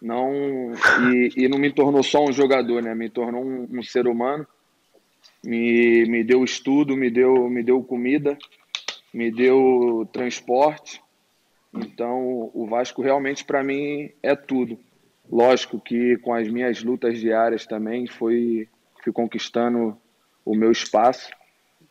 [0.00, 0.72] não
[1.12, 2.94] e, e não me tornou só um jogador, né?
[2.94, 4.46] Me tornou um, um ser humano
[5.44, 8.36] me, me deu estudo, me deu, me deu comida,
[9.12, 11.02] me deu transporte.
[11.74, 14.78] Então, o Vasco realmente para mim é tudo.
[15.30, 18.68] Lógico que com as minhas lutas diárias também foi
[19.02, 19.96] fui conquistando
[20.44, 21.30] o meu espaço,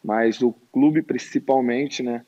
[0.04, 2.26] mas o clube principalmente, né?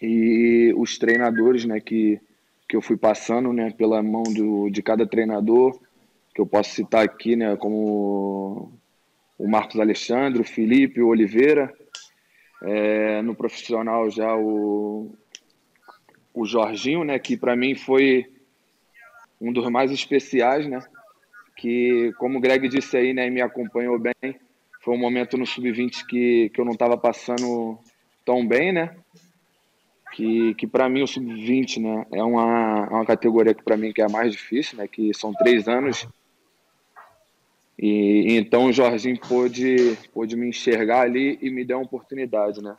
[0.00, 2.20] E os treinadores, né, que
[2.68, 5.78] que eu fui passando, né, pela mão do, de cada treinador,
[6.34, 8.72] que eu posso citar aqui, né, como
[9.42, 11.74] o Marcos Alexandre, o Felipe, o Oliveira.
[12.62, 15.12] É, no profissional já o,
[16.32, 18.24] o Jorginho, né, que para mim foi
[19.40, 20.78] um dos mais especiais, né,
[21.56, 24.14] que como o Greg disse aí, né, me acompanhou bem,
[24.80, 27.80] foi um momento no sub-20 que, que eu não estava passando
[28.24, 28.94] tão bem, né,
[30.12, 33.92] que, que para mim o sub-20, né, é uma, é uma categoria que para mim
[33.92, 36.06] que é a mais difícil, né, que são três anos
[37.82, 42.76] E então o Jorginho pôde, pôde me enxergar ali e me dar uma oportunidade, né?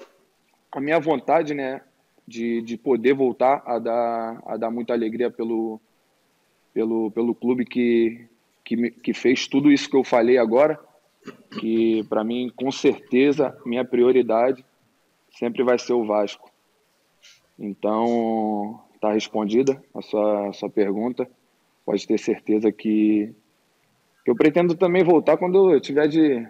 [0.72, 1.82] A minha vontade, né,
[2.26, 5.78] de, de poder voltar a dar, a dar muita alegria pelo,
[6.74, 8.26] pelo, pelo clube que,
[8.64, 10.80] que, que fez tudo isso que eu falei agora,
[11.60, 14.64] que para mim, com certeza, minha prioridade
[15.38, 16.50] sempre vai ser o Vasco.
[17.60, 21.30] Então, está respondida a sua, a sua pergunta.
[21.86, 23.36] Pode ter certeza que
[24.26, 26.48] eu pretendo também voltar quando eu tiver de,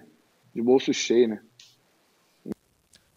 [0.53, 1.39] de bolso cheio, né?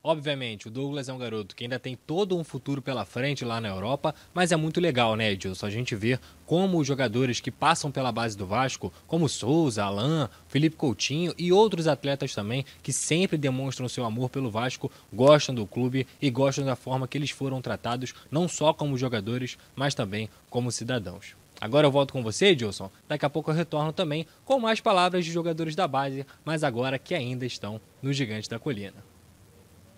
[0.08, 3.60] Obviamente, o Douglas é um garoto que ainda tem todo um futuro pela frente lá
[3.60, 5.66] na Europa, mas é muito legal, né, Edilson?
[5.66, 6.16] A gente vê
[6.46, 11.52] como os jogadores que passam pela base do Vasco, como Souza, Alain, Felipe Coutinho e
[11.52, 16.64] outros atletas também, que sempre demonstram seu amor pelo Vasco, gostam do clube e gostam
[16.64, 21.34] da forma que eles foram tratados, não só como jogadores, mas também como cidadãos.
[21.60, 22.90] Agora eu volto com você, Edilson.
[23.08, 26.98] Daqui a pouco eu retorno também com mais palavras de jogadores da base, mas agora
[26.98, 29.04] que ainda estão no Gigante da Colina.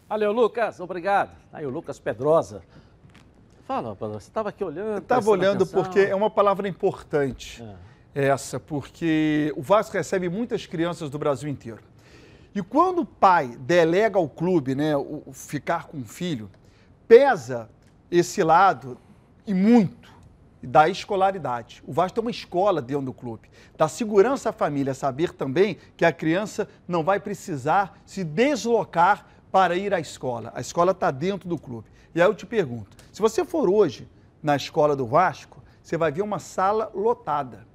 [0.08, 0.80] Valeu, Lucas.
[0.80, 1.30] Obrigado.
[1.52, 2.62] Aí o Lucas Pedrosa.
[3.66, 4.92] Fala, você estava aqui olhando.
[4.92, 5.82] Eu estava olhando atenção.
[5.82, 7.62] porque é uma palavra importante
[8.14, 8.28] é.
[8.28, 11.80] essa, porque o Vasco recebe muitas crianças do Brasil inteiro.
[12.54, 16.50] E quando o pai delega ao clube, né, o ficar com o filho,
[17.06, 17.68] pesa
[18.10, 18.96] esse lado
[19.46, 20.07] e muito
[20.62, 21.82] da escolaridade.
[21.86, 23.48] O Vasco tem uma escola dentro do clube.
[23.76, 29.76] Da segurança à família, saber também que a criança não vai precisar se deslocar para
[29.76, 30.52] ir à escola.
[30.54, 31.88] A escola está dentro do clube.
[32.14, 34.08] E aí eu te pergunto: se você for hoje
[34.42, 37.66] na escola do Vasco, você vai ver uma sala lotada.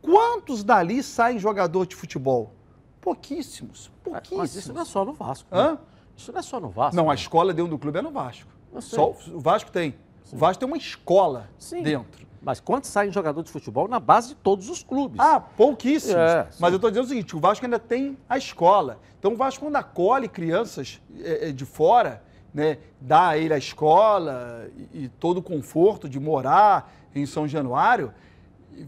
[0.00, 2.52] Quantos dali saem jogador de futebol?
[3.00, 3.90] Pouquíssimos.
[4.02, 4.38] Pouquíssimos.
[4.38, 5.54] Mas isso não é só no Vasco.
[5.54, 5.78] Né?
[6.16, 6.96] Isso não é só no Vasco.
[6.96, 8.50] Não, a escola dentro do clube é no Vasco.
[8.80, 9.94] Só o Vasco tem.
[10.32, 11.82] O Vasco tem uma escola Sim.
[11.82, 12.24] dentro.
[12.44, 15.18] Mas quantos saem jogador de futebol na base de todos os clubes?
[15.18, 16.16] Ah, pouquíssimos.
[16.16, 18.98] É, Mas eu estou dizendo o seguinte: o Vasco ainda tem a escola.
[19.18, 23.58] Então o Vasco, quando acolhe crianças é, é, de fora, né, dá a ele a
[23.58, 28.12] escola e, e todo o conforto de morar em São Januário,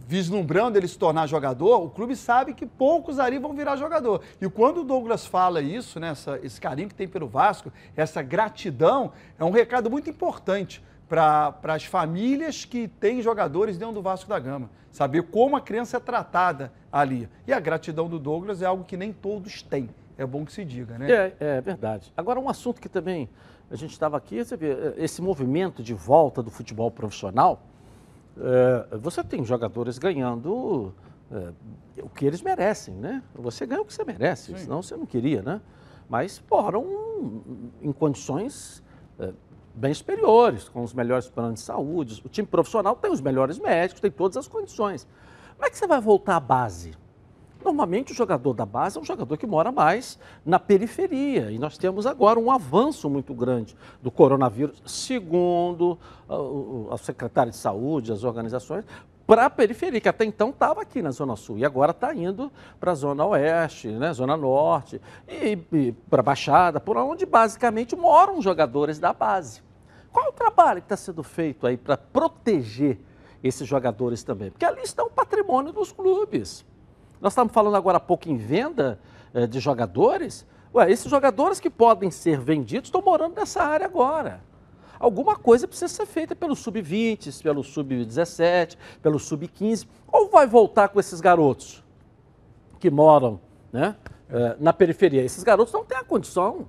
[0.07, 4.21] vislumbrando ele se tornar jogador, o clube sabe que poucos ali vão virar jogador.
[4.41, 8.21] E quando o Douglas fala isso, né, essa, esse carinho que tem pelo Vasco, essa
[8.21, 14.29] gratidão, é um recado muito importante para as famílias que têm jogadores dentro do Vasco
[14.29, 14.71] da Gama.
[14.91, 17.29] Saber como a criança é tratada ali.
[17.47, 19.89] E a gratidão do Douglas é algo que nem todos têm.
[20.19, 21.11] É bom que se diga, né?
[21.11, 22.13] É, é verdade.
[22.17, 23.29] Agora, um assunto que também
[23.71, 27.63] a gente estava aqui, você vê, é, esse movimento de volta do futebol profissional,
[28.39, 30.95] é, você tem jogadores ganhando
[31.31, 31.53] é,
[32.03, 33.23] o que eles merecem, né?
[33.35, 34.59] Você ganha o que você merece, Sim.
[34.59, 35.61] senão você não queria, né?
[36.09, 38.83] Mas, porra, um, em condições
[39.19, 39.33] é,
[39.77, 42.23] bem superiores, com os melhores planos de saúde.
[42.25, 45.07] O time profissional tem os melhores médicos, tem todas as condições.
[45.55, 46.95] Como é que você vai voltar à base?
[47.63, 51.51] Normalmente o jogador da base é um jogador que mora mais na periferia.
[51.51, 55.99] E nós temos agora um avanço muito grande do coronavírus, segundo
[56.91, 58.85] a secretária de saúde, as organizações,
[59.27, 62.53] para a periferia, que até então estava aqui na Zona Sul e agora está indo
[62.79, 67.97] para a Zona Oeste, né, Zona Norte e, e para a Baixada, por onde basicamente
[67.97, 69.66] moram jogadores da base.
[70.17, 72.99] Qual o trabalho que está sendo feito aí para proteger
[73.45, 74.51] esses jogadores também?
[74.51, 76.65] Porque ali está o patrimônio dos clubes.
[77.21, 78.99] Nós estamos falando agora há pouco em venda
[79.35, 80.47] eh, de jogadores.
[80.75, 84.43] Ué, esses jogadores que podem ser vendidos estão morando nessa área agora.
[84.99, 89.87] Alguma coisa precisa ser feita pelo sub-20, pelo sub-17, pelo sub-15.
[90.11, 91.85] Ou vai voltar com esses garotos
[92.81, 93.39] que moram
[93.71, 93.95] né,
[94.31, 95.23] eh, na periferia?
[95.23, 96.69] Esses garotos não têm a condição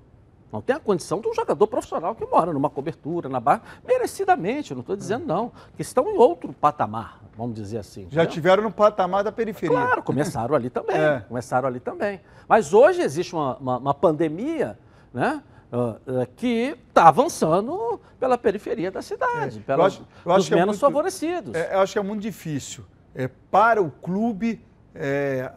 [0.51, 4.73] não tem a condição de um jogador profissional que mora numa cobertura, na barra, merecidamente,
[4.73, 8.07] não estou dizendo não, que estão em outro patamar, vamos dizer assim.
[8.09, 9.75] Já tiveram no patamar da periferia.
[9.75, 11.19] Claro, começaram ali também, é.
[11.27, 12.21] começaram ali também.
[12.47, 14.77] Mas hoje existe uma, uma, uma pandemia,
[15.13, 15.43] né?
[15.69, 19.61] Uh, uh, que está avançando pela periferia da cidade, é.
[19.63, 21.53] pelos, eu acho, eu acho menos é muito, favorecidos.
[21.53, 25.51] É, eu acho que é muito difícil é, para o clube é,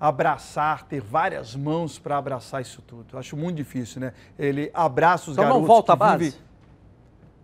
[0.00, 3.06] abraçar, ter várias mãos para abraçar isso tudo.
[3.12, 4.14] Eu acho muito difícil, né?
[4.38, 6.24] Ele abraça os então garotos não volta a base?
[6.24, 6.36] Vive...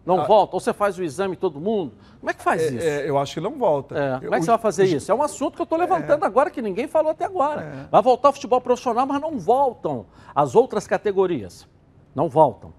[0.06, 0.54] Não ah, volta?
[0.54, 1.92] Ou você faz o exame todo mundo?
[2.20, 2.86] Como é que faz é, isso?
[2.86, 3.98] É, eu acho que não volta.
[3.98, 4.20] É.
[4.20, 5.10] Como é que você vai fazer isso?
[5.10, 6.26] É um assunto que eu estou levantando é.
[6.26, 7.62] agora que ninguém falou até agora.
[7.62, 7.88] É.
[7.90, 11.68] Vai voltar o futebol profissional, mas não voltam as outras categorias.
[12.14, 12.72] Não voltam.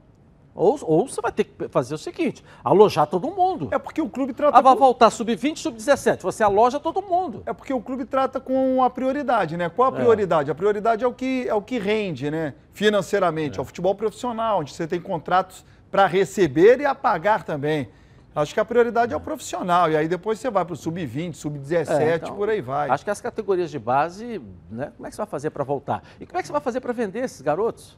[0.58, 3.70] Ou, ou você vai ter que fazer o seguinte: alojar todo mundo.
[3.72, 4.58] É porque o clube trata.
[4.58, 4.80] Ah, vai com...
[4.80, 6.24] voltar sub-20, sub-17.
[6.24, 7.44] Você aloja todo mundo.
[7.46, 9.70] É porque o clube trata com a prioridade, né?
[9.70, 10.00] Qual a é.
[10.00, 10.50] prioridade?
[10.50, 10.52] É.
[10.52, 12.56] A prioridade é o que, é o que rende, né?
[12.74, 13.58] Financeiramente.
[13.58, 17.90] É, é o futebol profissional, onde você tem contratos para receber e a pagar também.
[18.36, 19.92] Acho que a prioridade é o profissional.
[19.92, 22.90] E aí depois você vai para o sub-20, sub-17, É, então, por aí vai.
[22.90, 24.42] Acho que as categorias de base,
[24.72, 24.92] né?
[24.96, 26.04] Como é que você vai fazer para voltar?
[26.20, 27.96] E como é que você vai fazer para vender esses garotos?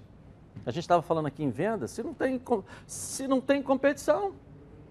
[0.66, 2.42] A gente estava falando aqui em venda, se não tem,
[2.86, 4.34] se não tem competição,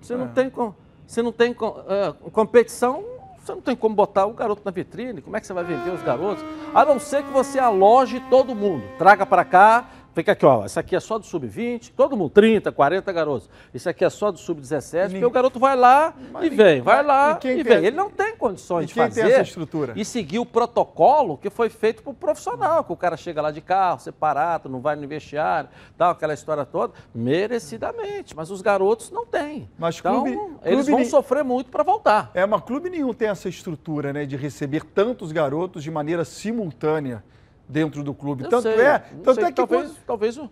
[0.01, 0.29] se não É.
[0.29, 0.75] tem, com-
[1.07, 3.05] se não tem é, competição,
[3.41, 5.23] você não tem como botar o garoto na vitrine.
[5.23, 6.45] Como é que você vai vender os garotos?
[6.75, 8.85] A não ser que você aloje todo mundo.
[8.99, 9.89] Traga para cá,
[10.19, 10.65] fica aqui, ó.
[10.65, 13.49] Isso aqui é só do sub-20, todo mundo, 30, 40 garotos.
[13.73, 17.39] Isso aqui é só do sub-17, porque o garoto vai lá e vem, vai lá
[17.45, 17.85] e e vem.
[17.85, 19.93] Ele não tem condições E de quem tem fazer essa estrutura?
[19.97, 23.51] e seguir o protocolo que foi feito para o profissional, que o cara chega lá
[23.51, 28.35] de carro, separado, não vai no vestiário, tal, aquela história toda, merecidamente.
[28.37, 29.69] Mas os garotos não têm.
[29.79, 32.31] Mas então, clube- eles clube vão sofrer muito para voltar.
[32.35, 37.23] É, mas clube nenhum tem essa estrutura, né, de receber tantos garotos de maneira simultânea
[37.69, 38.45] dentro do clube.
[38.45, 40.51] Eu tanto sei, é, tanto sei, é que talvez, quando- talvez o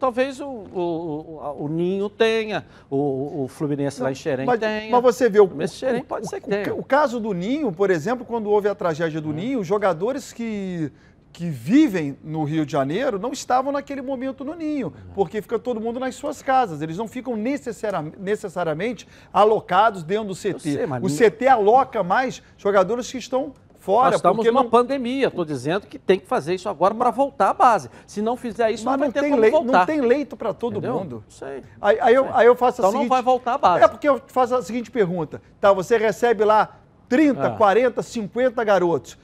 [0.00, 4.90] talvez o, o, o- o Ninho tenha, o, o Fluminense lá em Xerém mas, tenha.
[4.90, 6.74] mas você vê o, em Xerém pode ser que tenha.
[6.74, 10.32] o, o caso do Ninho, por exemplo, quando houve a tragédia do Ninho, os jogadores
[10.32, 10.90] que
[11.32, 15.78] que vivem no Rio de Janeiro não estavam naquele momento no Ninho, porque fica todo
[15.78, 16.80] mundo nas suas casas.
[16.80, 20.58] Eles não ficam necessari- necessariamente alocados dentro do CT.
[20.60, 23.52] sei, o ni- CT aloca mais jogadores que estão
[23.86, 24.06] fora.
[24.10, 27.10] Nós estamos porque numa não, pandemia, estou dizendo que tem que fazer isso agora para
[27.12, 27.88] voltar à base.
[28.06, 29.78] Se não fizer isso, mas não vai não ter tem, como lei- voltar.
[29.78, 30.98] não tem leito para todo Entendeu?
[30.98, 31.24] mundo.
[31.28, 31.62] Sei.
[31.80, 33.08] Aí, aí eu, aí eu faço a Então não seguinte...
[33.10, 33.84] vai voltar à base.
[33.84, 35.40] É porque eu faço a seguinte pergunta.
[35.60, 36.76] Tá, você recebe lá
[37.08, 37.50] 30, Ah.
[37.50, 39.16] 40, 50 garotos.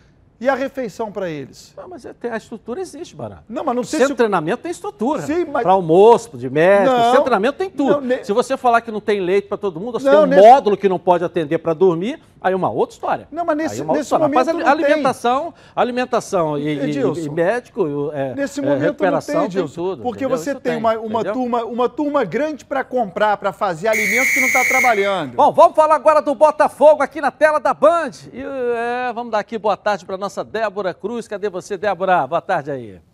[0.42, 1.72] E a refeição para eles?
[1.76, 3.44] Não, mas é- tem- a estrutura existe, Bará.
[3.48, 4.16] Não, mas não sei Centro se...
[4.18, 5.22] treinamento tem estrutura.
[5.22, 7.04] Sim, mas- Para almoço, de médico, Não.
[7.10, 7.92] centro treinamento tem tudo.
[7.92, 10.26] Não, ne- Se você falar que não tem leito para todo mundo, Não, tem um
[10.26, 13.28] nesse- módulo que não pode atender para dormir, aí é uma outra história.
[13.30, 14.26] Não, mas nesse- Aí é uma nesse história.
[14.28, 14.84] Mas momento ali- não tem.
[14.86, 19.74] alimentação, alimentação e, e- Edilson, e médico, é, Nesse é, momento não recuperação, tem, Edilson,
[19.82, 20.02] tudo.
[20.02, 20.38] porque entendeu?
[20.38, 21.32] você Isso tem, uma, uma entendeu?
[21.34, 25.34] turma, uma turma grande para comprar, para fazer alimento que não está trabalhando.
[25.36, 28.10] Bom, vamos falar agora do Botafogo aqui na tela da Band.
[28.32, 31.28] E, é, vamos dar aqui boa tarde para nossa Débora Cruz.
[31.28, 32.26] Cadê você, Débora?
[32.26, 33.11] Boa tarde aí.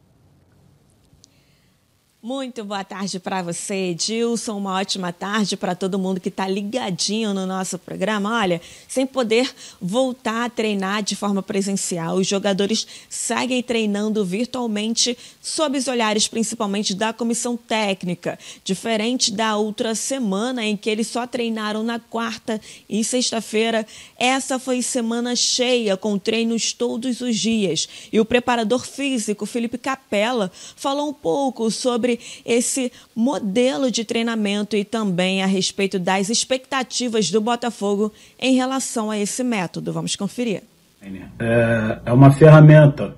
[2.29, 4.59] Muito boa tarde para você, Edilson.
[4.59, 8.41] Uma ótima tarde para todo mundo que está ligadinho no nosso programa.
[8.41, 9.51] Olha, sem poder
[9.81, 16.95] voltar a treinar de forma presencial, os jogadores seguem treinando virtualmente sob os olhares principalmente
[16.95, 23.03] da comissão técnica, diferente da outra semana em que eles só treinaram na quarta e
[23.05, 23.87] sexta-feira.
[24.19, 27.89] Essa foi semana cheia com treinos todos os dias.
[28.13, 34.85] E o preparador físico Felipe Capella falou um pouco sobre esse modelo de treinamento e
[34.85, 39.93] também a respeito das expectativas do Botafogo em relação a esse método.
[39.93, 40.63] Vamos conferir.
[41.39, 43.15] É, é uma ferramenta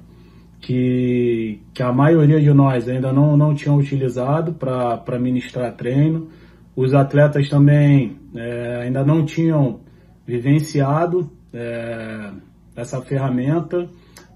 [0.60, 6.28] que, que a maioria de nós ainda não, não tinha utilizado para ministrar treino.
[6.76, 9.80] Os atletas também é, ainda não tinham
[10.26, 12.30] vivenciado é,
[12.76, 13.88] essa ferramenta,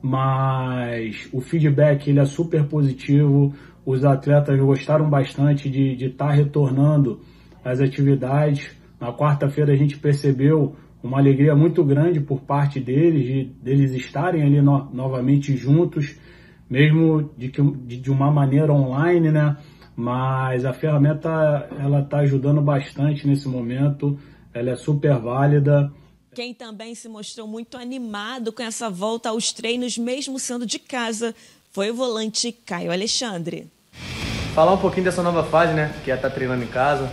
[0.03, 3.55] mas o feedback ele é super positivo.
[3.85, 7.21] Os atletas gostaram bastante de estar retornando
[7.63, 8.71] às atividades.
[9.01, 14.43] Na quarta-feira a gente percebeu uma alegria muito grande por parte deles, de deles estarem
[14.43, 16.17] ali no, novamente juntos,
[16.69, 19.55] mesmo de, que, de, de uma maneira online, né?
[19.95, 21.29] Mas a ferramenta
[21.79, 24.19] ela está ajudando bastante nesse momento,
[24.53, 25.93] ela é super válida.
[26.35, 31.35] Quem também se mostrou muito animado com essa volta aos treinos, mesmo sendo de casa,
[31.71, 33.74] foi o volante Caio Alexandre.
[34.55, 35.93] Falar um pouquinho dessa nova fase, né?
[36.05, 37.11] Que é estar treinando em casa.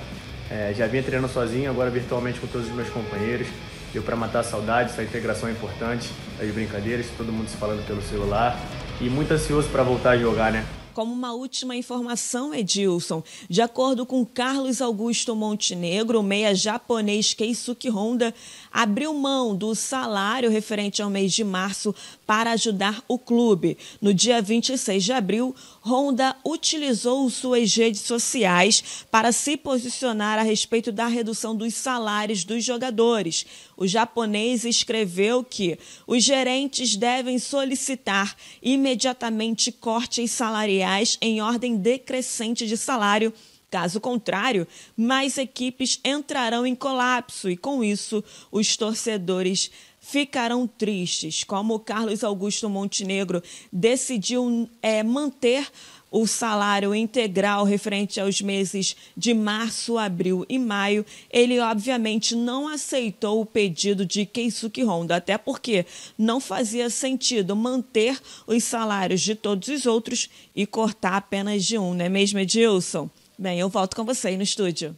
[0.48, 3.48] É, já vinha treinando sozinho, agora virtualmente com todos os meus companheiros.
[3.92, 6.08] Deu para matar a saudade, essa integração é importante,
[6.40, 8.56] as brincadeiras, todo mundo se falando pelo celular.
[9.02, 10.64] E muito ansioso para voltar a jogar, né?
[10.94, 18.36] Como uma última informação, Edilson, de acordo com Carlos Augusto Montenegro, meia japonês Keisuke Honda
[18.72, 21.94] abriu mão do salário referente ao mês de março
[22.26, 23.78] para ajudar o clube.
[24.02, 25.56] No dia 26 de abril,
[25.86, 32.64] Honda utilizou suas redes sociais para se posicionar a respeito da redução dos salários dos
[32.64, 33.46] jogadores.
[33.76, 42.78] O japonês escreveu que os gerentes devem solicitar imediatamente cortes salariais em ordem decrescente de
[42.78, 43.34] salário.
[43.72, 44.68] Caso contrário,
[44.98, 51.46] mais equipes entrarão em colapso e, com isso, os torcedores ficarão tristes.
[51.46, 53.42] Como Carlos Augusto Montenegro
[53.72, 55.72] decidiu é, manter
[56.12, 63.40] o salário integral referente aos meses de março, abril e maio, ele obviamente não aceitou
[63.40, 65.86] o pedido de Keisuke Honda, até porque
[66.18, 71.94] não fazia sentido manter os salários de todos os outros e cortar apenas de um,
[71.94, 73.10] não é mesmo, Edilson?
[73.38, 74.96] Bem, eu volto com você aí no estúdio.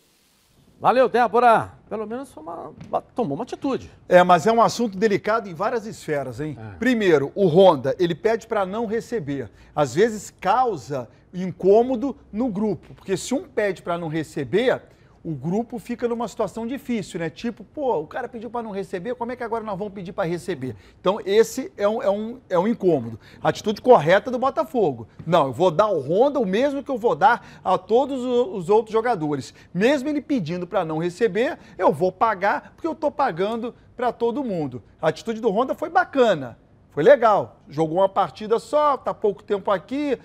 [0.80, 1.72] Valeu, Débora.
[1.88, 2.74] pelo menos uma,
[3.16, 3.90] tomou uma atitude.
[4.10, 6.58] É, mas é um assunto delicado em várias esferas, hein?
[6.60, 6.78] É.
[6.78, 9.50] Primeiro, o Honda, ele pede para não receber.
[9.74, 14.82] Às vezes causa incômodo no grupo, porque se um pede para não receber,
[15.24, 17.30] o grupo fica numa situação difícil, né?
[17.30, 20.12] Tipo, pô, o cara pediu para não receber, como é que agora nós vamos pedir
[20.12, 20.76] para receber?
[21.00, 23.18] Então, esse é um, é, um, é um incômodo.
[23.42, 25.08] Atitude correta do Botafogo.
[25.26, 28.70] Não, eu vou dar ao Honda o mesmo que eu vou dar a todos os
[28.70, 29.54] outros jogadores.
[29.74, 34.44] Mesmo ele pedindo para não receber, eu vou pagar, porque eu estou pagando para todo
[34.44, 34.84] mundo.
[35.02, 36.58] A atitude do Honda foi bacana,
[36.92, 37.62] foi legal.
[37.70, 40.20] Jogou uma partida só, tá pouco tempo aqui,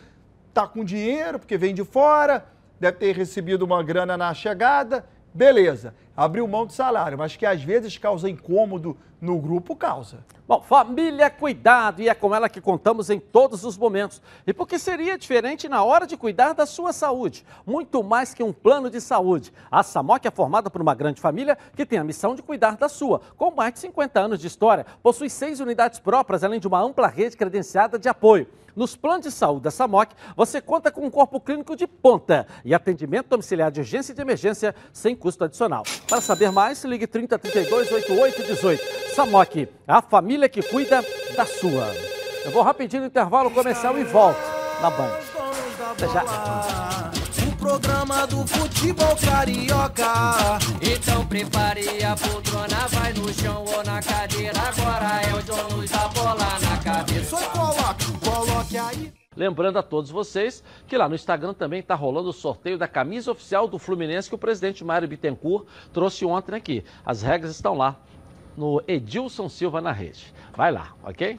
[0.53, 5.95] tá com dinheiro, porque vem de fora deve ter recebido uma grana na chegada, beleza,
[6.17, 10.25] abriu mão do salário, mas que às vezes causa incômodo no grupo, causa.
[10.47, 14.23] Bom, família é cuidado e é com ela que contamos em todos os momentos.
[14.47, 17.45] E porque seria diferente na hora de cuidar da sua saúde?
[17.67, 19.53] Muito mais que um plano de saúde.
[19.71, 22.89] A Samoc é formada por uma grande família que tem a missão de cuidar da
[22.89, 23.21] sua.
[23.37, 27.09] Com mais de 50 anos de história, possui seis unidades próprias, além de uma ampla
[27.09, 28.47] rede credenciada de apoio.
[28.79, 32.73] Nos planos de saúde da SAMOC, você conta com um corpo clínico de ponta e
[32.73, 35.83] atendimento domiciliar de urgência e de emergência sem custo adicional.
[36.09, 39.15] Para saber mais, ligue 30 32 88 18.
[39.17, 41.05] SAMOC, a família que cuida
[41.37, 41.93] da sua.
[42.45, 44.39] Eu vou rapidinho no intervalo comercial e volto
[44.81, 45.11] na Band.
[45.97, 47.18] Até já
[47.69, 50.59] programa do futebol carioca.
[50.81, 54.59] Então prepare a poltrona, vai no chão ou na cadeira.
[54.59, 57.37] Agora é o John Luz, a bola na cabeça.
[57.37, 59.13] Só coloque, coloque aí.
[59.37, 63.31] Lembrando a todos vocês que lá no Instagram também está rolando o sorteio da camisa
[63.31, 66.83] oficial do Fluminense que o presidente Mário Bittencourt trouxe ontem aqui.
[67.05, 68.01] As regras estão lá
[68.57, 70.33] no Edilson Silva na rede.
[70.57, 71.39] Vai lá, ok?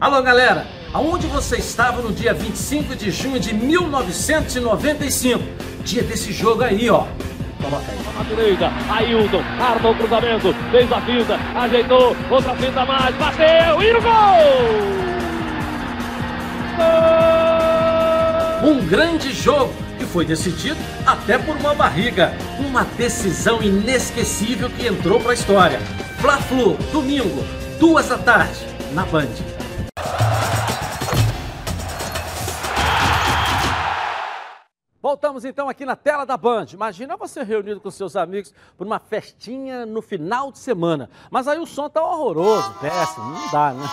[0.00, 0.66] Alô, galera!
[0.92, 5.40] Aonde você estava no dia 25 de junho de 1995?
[5.84, 7.06] Dia desse jogo aí, ó.
[7.62, 7.98] Coloca aí.
[8.16, 13.92] Na direita, Ailton, arma o cruzamento, fez a finta, ajeitou, outra finta mais, bateu e
[13.92, 14.12] no gol!
[18.62, 18.70] Gol!
[18.70, 22.32] Um grande jogo que foi decidido até por uma barriga.
[22.58, 25.78] Uma decisão inesquecível que entrou para a história.
[26.18, 27.44] Fla-Flu, domingo,
[27.78, 28.58] duas da tarde,
[28.92, 29.53] na Band.
[35.04, 36.64] Voltamos então aqui na tela da Band.
[36.72, 41.10] Imagina você reunido com seus amigos por uma festinha no final de semana.
[41.30, 43.86] Mas aí o som tá horroroso, péssimo, não dá, né?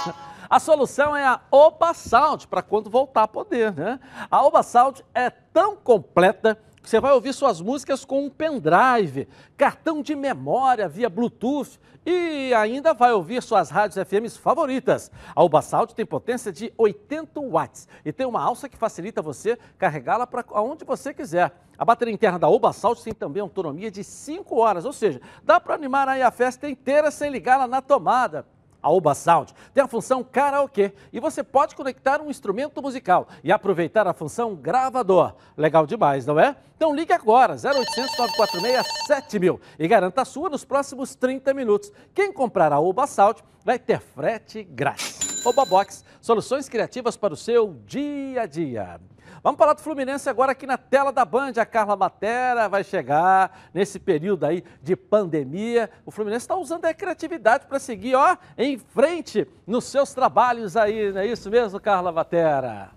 [0.49, 3.99] A solução é a Oba Sound, para quando voltar a poder, né?
[4.31, 10.01] A Oba Sound é tão completa você vai ouvir suas músicas com um pendrive, cartão
[10.01, 15.11] de memória via Bluetooth e ainda vai ouvir suas rádios FMs favoritas.
[15.35, 19.59] A Uba Sound tem potência de 80 watts e tem uma alça que facilita você
[19.77, 21.53] carregá-la para onde você quiser.
[21.77, 25.59] A bateria interna da Uba Sound tem também autonomia de 5 horas, ou seja, dá
[25.59, 28.45] para animar aí a festa inteira sem ligá-la na tomada
[28.81, 33.51] a Uba Sound tem a função karaokê e você pode conectar um instrumento musical e
[33.51, 35.33] aproveitar a função gravador.
[35.55, 36.55] Legal demais, não é?
[36.75, 41.91] Então ligue agora, 0800 946 7000 e garanta a sua nos próximos 30 minutos.
[42.13, 45.20] Quem comprar a Uba Sound vai ter frete grátis.
[45.43, 48.99] Oba Box, soluções criativas para o seu dia a dia.
[49.43, 51.53] Vamos falar do Fluminense agora aqui na tela da Band.
[51.57, 55.89] A Carla Matera vai chegar nesse período aí de pandemia.
[56.05, 61.11] O Fluminense está usando a criatividade para seguir ó, em frente nos seus trabalhos aí.
[61.11, 62.91] Não é isso mesmo, Carla Matera?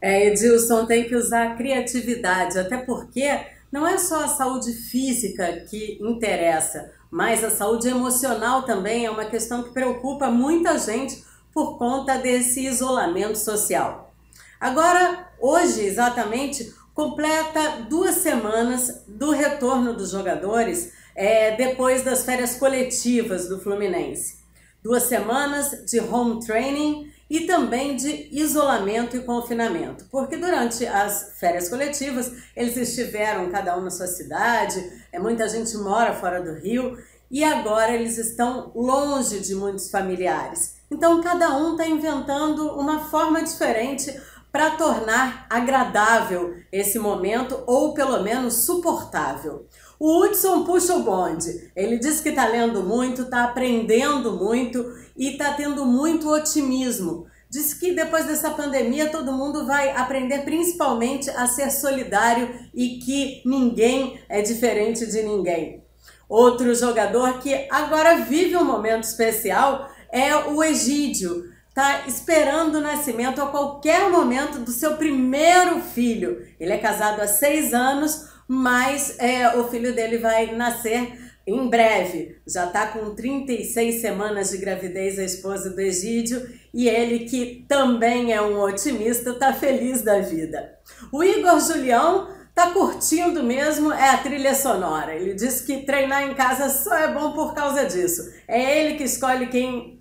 [0.00, 3.28] É, Edilson, tem que usar a criatividade, até porque
[3.72, 9.24] não é só a saúde física que interessa, mas a saúde emocional também é uma
[9.24, 14.12] questão que preocupa muita gente por conta desse isolamento social.
[14.60, 23.48] Agora, hoje exatamente, completa duas semanas do retorno dos jogadores é, depois das férias coletivas
[23.48, 24.38] do Fluminense.
[24.82, 31.68] Duas semanas de home training e também de isolamento e confinamento, porque durante as férias
[31.68, 36.96] coletivas eles estiveram cada um na sua cidade, é, muita gente mora fora do Rio
[37.30, 40.78] e agora eles estão longe de muitos familiares.
[40.90, 44.18] Então, cada um está inventando uma forma diferente
[44.50, 49.66] para tornar agradável esse momento ou pelo menos suportável.
[50.00, 51.70] O Hudson puxa o bonde.
[51.76, 54.84] Ele diz que está lendo muito, está aprendendo muito
[55.18, 57.26] e está tendo muito otimismo.
[57.50, 63.42] Diz que depois dessa pandemia todo mundo vai aprender principalmente a ser solidário e que
[63.44, 65.82] ninguém é diferente de ninguém.
[66.28, 71.50] Outro jogador que agora vive um momento especial é o Egídio.
[71.74, 76.46] Tá esperando o nascimento a qualquer momento do seu primeiro filho.
[76.60, 82.36] Ele é casado há seis anos, mas é, o filho dele vai nascer em breve.
[82.46, 88.32] Já está com 36 semanas de gravidez a esposa do Egídio e ele, que também
[88.32, 90.78] é um otimista, está feliz da vida.
[91.10, 95.14] O Igor Julião tá curtindo mesmo é a trilha sonora.
[95.14, 98.32] Ele disse que treinar em casa só é bom por causa disso.
[98.46, 99.98] É ele que escolhe quem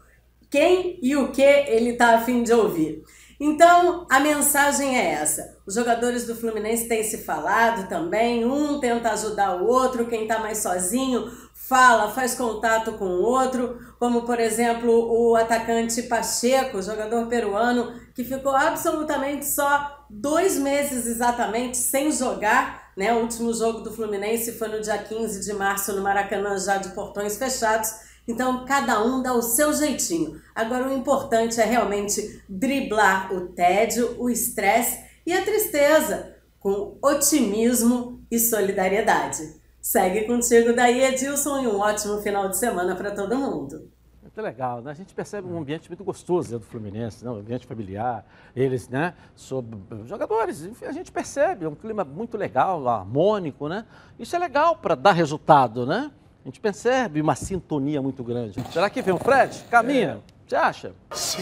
[0.50, 3.04] quem e o que ele está afim de ouvir.
[3.40, 5.58] Então, a mensagem é essa.
[5.66, 10.40] Os jogadores do Fluminense têm se falado também, um tenta ajudar o outro, quem está
[10.40, 11.30] mais sozinho
[11.68, 18.24] fala, faz contato com o outro, como por exemplo o atacante Pacheco, jogador peruano, que
[18.24, 22.88] ficou absolutamente só dois meses exatamente sem jogar.
[22.96, 23.14] Né?
[23.14, 26.90] O último jogo do Fluminense foi no dia 15 de março no Maracanã, já de
[26.90, 30.42] portões fechados então, cada um dá o seu jeitinho.
[30.54, 38.22] Agora, o importante é realmente driblar o tédio, o estresse e a tristeza com otimismo
[38.30, 39.56] e solidariedade.
[39.80, 43.90] Segue contigo daí, Edilson, e um ótimo final de semana para todo mundo.
[44.22, 44.92] Muito legal, né?
[44.92, 47.32] A gente percebe um ambiente muito gostoso do Fluminense, né?
[47.32, 52.38] um ambiente familiar, eles, né, sobre jogadores, enfim, a gente percebe, é um clima muito
[52.38, 53.86] legal, harmônico, né?
[54.20, 56.12] Isso é legal para dar resultado, né?
[56.48, 58.64] A gente percebe uma sintonia muito grande.
[58.72, 59.66] Será que vem o Fred?
[59.70, 60.22] Caminha.
[60.48, 60.94] Você acha?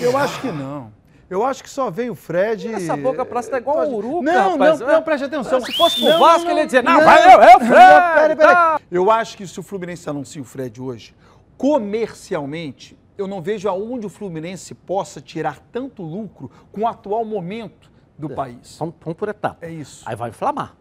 [0.02, 0.92] Eu acho que não.
[1.30, 2.74] Eu acho que só veio o Fred.
[2.74, 4.80] Essa boca parece tá igual um uruca, não, rapaz.
[4.80, 5.62] Não, não, preste atenção.
[5.62, 7.70] Se fosse pro Vasco, ele ia dizer, não, vai, eu, é o Fred.
[7.70, 8.56] Peraí, peraí.
[8.56, 8.82] Tá.
[8.90, 11.16] Eu acho que se o Fluminense anuncia o Fred hoje,
[11.56, 17.92] comercialmente, eu não vejo aonde o Fluminense possa tirar tanto lucro com o atual momento
[18.18, 18.36] do é.
[18.36, 18.76] país.
[18.80, 19.64] Vamos, vamos por etapa.
[19.64, 20.02] É isso.
[20.04, 20.76] Aí vai inflamar.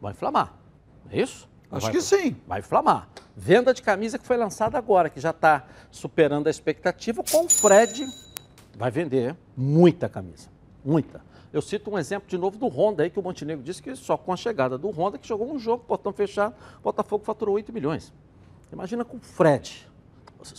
[0.00, 0.54] Vai inflamar.
[1.10, 1.46] É isso?
[1.76, 2.36] Acho vai, que sim.
[2.46, 3.08] Vai inflamar.
[3.36, 7.48] Venda de camisa que foi lançada agora, que já está superando a expectativa, com o
[7.48, 8.06] Fred
[8.76, 10.48] vai vender muita camisa.
[10.84, 11.24] Muita.
[11.52, 14.16] Eu cito um exemplo de novo do Honda aí, que o Montenegro disse que só
[14.16, 18.12] com a chegada do Honda, que jogou um jogo, portão fechado, Botafogo faturou 8 milhões.
[18.70, 19.88] Imagina com o Fred.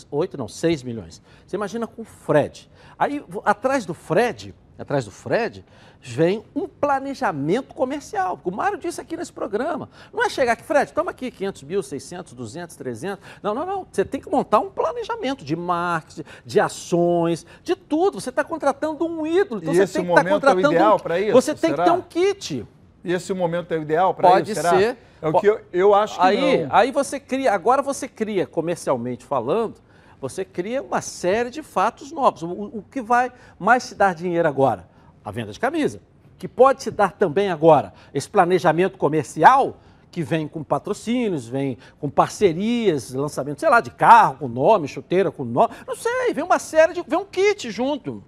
[0.09, 1.21] 8 não, 6 milhões.
[1.45, 2.69] Você imagina com o Fred.
[2.97, 5.65] Aí, atrás do Fred, atrás do Fred,
[6.01, 8.39] vem um planejamento comercial.
[8.43, 9.89] O Mário disse aqui nesse programa.
[10.13, 13.25] Não é chegar aqui, Fred, toma aqui 500 mil, 600, 200, 300.
[13.41, 13.87] Não, não, não.
[13.91, 18.21] Você tem que montar um planejamento de marketing, de ações, de tudo.
[18.21, 19.61] Você está contratando um ídolo.
[19.61, 20.99] Então e você tem que estar tá contratando é ideal um...
[20.99, 21.33] para isso?
[21.33, 21.83] Você tem será?
[21.83, 22.67] que ter um kit.
[23.03, 24.61] E esse momento é o ideal para isso?
[24.61, 24.97] Pode ser.
[25.21, 26.75] É o que eu, eu acho que aí, não.
[26.75, 29.75] Aí você cria, agora você cria, comercialmente falando,
[30.19, 32.43] você cria uma série de fatos novos.
[32.43, 34.87] O, o que vai mais te dar dinheiro agora?
[35.23, 36.01] A venda de camisa.
[36.37, 39.77] Que pode te dar também agora esse planejamento comercial
[40.11, 45.31] que vem com patrocínios, vem com parcerias, lançamento, sei lá, de carro com nome, chuteira
[45.31, 47.03] com nome, não sei, vem uma série de.
[47.07, 48.23] vem um kit junto.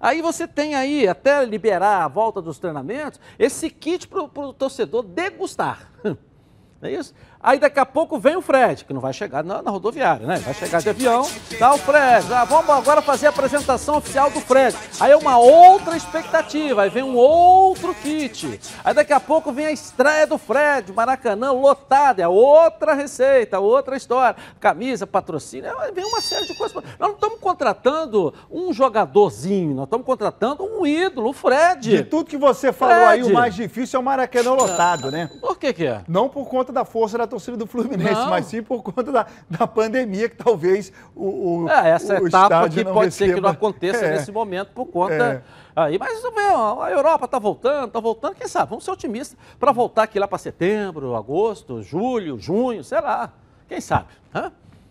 [0.00, 5.02] Aí você tem aí, até liberar a volta dos treinamentos, esse kit para o torcedor
[5.02, 5.90] degustar.
[6.04, 6.16] Não
[6.82, 7.14] é isso?
[7.44, 10.36] Aí daqui a pouco vem o Fred, que não vai chegar na, na rodoviária, né?
[10.38, 11.28] Vai chegar de avião,
[11.58, 14.74] tá o Fred, ah, vamos agora fazer a apresentação oficial do Fred.
[14.98, 18.58] Aí é uma outra expectativa, aí vem um outro kit.
[18.82, 23.94] Aí daqui a pouco vem a estreia do Fred, Maracanã lotado, é outra receita, outra
[23.94, 24.36] história.
[24.58, 26.74] Camisa, patrocínio, é, vem uma série de coisas.
[26.98, 31.90] Nós não estamos contratando um jogadorzinho, nós estamos contratando um ídolo, o Fred.
[31.90, 33.10] De tudo que você falou Fred.
[33.10, 35.28] aí, o mais difícil é o Maracanã lotado, né?
[35.42, 36.00] Por que que é?
[36.08, 38.30] Não por conta da força da torcida do Fluminense, não.
[38.30, 42.64] mas sim por conta da, da pandemia, que talvez o, o É, essa o etapa
[42.64, 43.10] aqui pode receba...
[43.10, 44.12] ser que não aconteça é.
[44.12, 45.14] nesse momento por conta...
[45.14, 45.64] É.
[45.76, 48.70] Aí, mas a Europa está voltando, está voltando, quem sabe?
[48.70, 53.32] Vamos ser otimistas para voltar aqui lá para setembro, agosto, julho, junho, sei lá.
[53.66, 54.06] Quem sabe?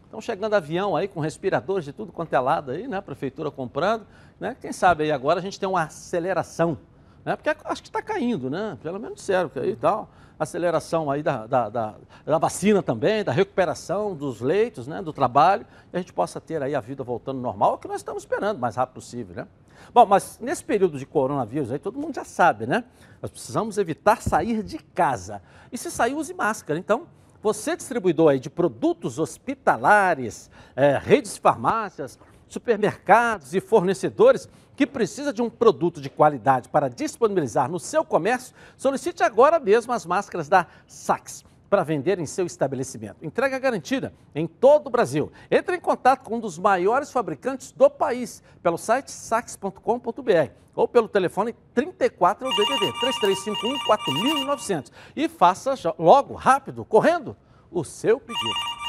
[0.03, 2.97] Estão chegando avião aí com respiradores de tudo quanto é lado aí, né?
[2.97, 4.05] A prefeitura comprando,
[4.37, 4.57] né?
[4.59, 6.77] Quem sabe aí agora a gente tem uma aceleração,
[7.23, 7.37] né?
[7.37, 8.77] Porque acho que está caindo, né?
[8.83, 13.23] Pelo menos sério que aí e tal aceleração aí da, da, da, da, vacina também,
[13.23, 17.03] da recuperação dos leitos, né, do trabalho, e a gente possa ter aí a vida
[17.03, 19.47] voltando normal, é o que nós estamos esperando, o mais rápido possível, né?
[19.93, 22.83] Bom, mas nesse período de coronavírus aí, todo mundo já sabe, né?
[23.21, 25.41] Nós precisamos evitar sair de casa.
[25.71, 26.79] E se sair, use máscara.
[26.79, 27.07] Então,
[27.41, 32.17] você distribuidor aí de produtos hospitalares, é, redes de farmácias,
[32.53, 38.55] supermercados e fornecedores, que precisa de um produto de qualidade para disponibilizar no seu comércio,
[38.77, 43.25] solicite agora mesmo as máscaras da Sax para vender em seu estabelecimento.
[43.25, 45.31] Entrega garantida em todo o Brasil.
[45.49, 51.07] Entre em contato com um dos maiores fabricantes do país pelo site sax.com.br ou pelo
[51.07, 57.35] telefone 34 DDD 3351 4900 e faça logo, rápido, correndo
[57.71, 58.82] o seu pedido.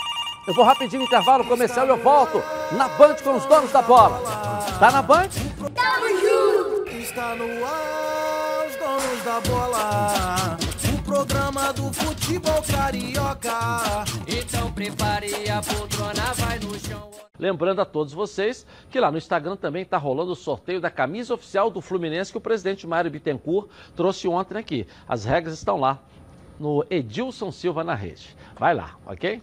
[0.46, 2.42] Eu vou rapidinho no intervalo comercial e eu volto
[2.72, 4.20] na Band com os donos da bola.
[4.78, 5.30] Tá na Band?
[5.74, 6.90] Tamo junto!
[6.98, 10.58] Está no ar, os donos da bola.
[10.92, 14.04] O programa do futebol carioca.
[14.28, 17.10] Então prepare a poltrona, vai no chão.
[17.38, 21.32] Lembrando a todos vocês que lá no Instagram também está rolando o sorteio da camisa
[21.32, 24.86] oficial do Fluminense que o presidente Mário Bittencourt trouxe ontem aqui.
[25.08, 26.00] As regras estão lá
[26.60, 28.36] no Edilson Silva na rede.
[28.58, 29.42] Vai lá, ok?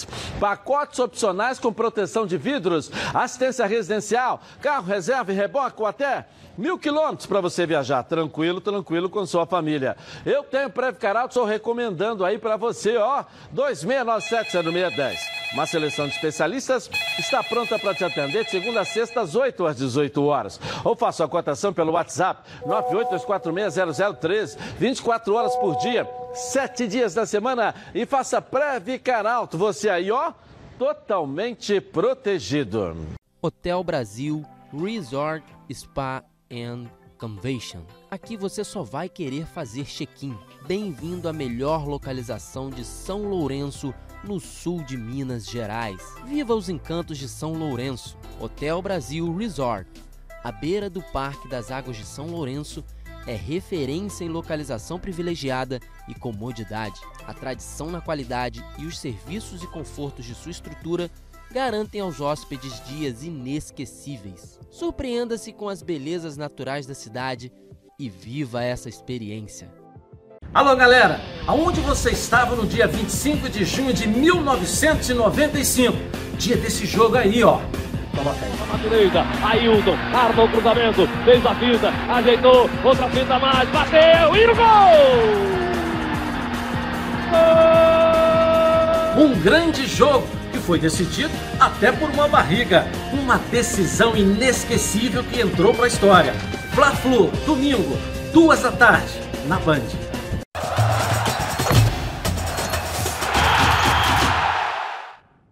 [0.39, 6.25] Pacotes opcionais com proteção de vidros, assistência residencial, carro reserva e reboque ou até
[6.57, 9.95] mil quilômetros para você viajar tranquilo, tranquilo com sua família.
[10.25, 13.23] Eu tenho Previcar Auto, estou recomendando aí para você, ó,
[13.55, 15.17] 2697-0610.
[15.53, 16.89] Uma seleção de especialistas
[17.19, 20.59] está pronta para te atender de segunda a sexta, às 8 às 18 horas.
[20.83, 27.75] Ou faça a cotação pelo WhatsApp 982460013, 24 horas por dia, 7 dias da semana
[27.93, 29.57] e faça Previcar Alto.
[29.57, 30.31] Você aí, ó,
[30.79, 32.95] totalmente protegido.
[33.41, 36.85] Hotel Brasil Resort Spa and
[37.17, 37.81] Convention.
[38.09, 40.37] Aqui você só vai querer fazer check-in.
[40.65, 46.01] Bem-vindo à melhor localização de São Lourenço, no sul de Minas Gerais.
[46.25, 48.17] Viva os encantos de São Lourenço.
[48.39, 49.89] Hotel Brasil Resort,
[50.43, 52.83] à beira do Parque das Águas de São Lourenço,
[53.27, 56.99] é referência em localização privilegiada e comodidade.
[57.27, 61.09] A tradição na qualidade e os serviços e confortos de sua estrutura
[61.51, 64.59] garantem aos hóspedes dias inesquecíveis.
[64.69, 67.51] Surpreenda-se com as belezas naturais da cidade
[67.99, 69.69] e viva essa experiência.
[70.53, 75.95] Alô galera, aonde você estava no dia 25 de junho de 1995?
[76.37, 77.61] Dia desse jogo aí, ó.
[78.17, 78.71] Aí.
[78.71, 84.47] Na direita, Ailton, arma o cruzamento, fez a fita, ajeitou, outra fita mais, bateu e
[84.47, 85.61] no gol!
[89.17, 90.27] Um grande jogo
[90.61, 92.87] foi decidido até por uma barriga.
[93.11, 96.33] Uma decisão inesquecível que entrou para a história.
[96.73, 97.97] Fla-Flu, domingo,
[98.31, 100.10] duas da tarde, na Band.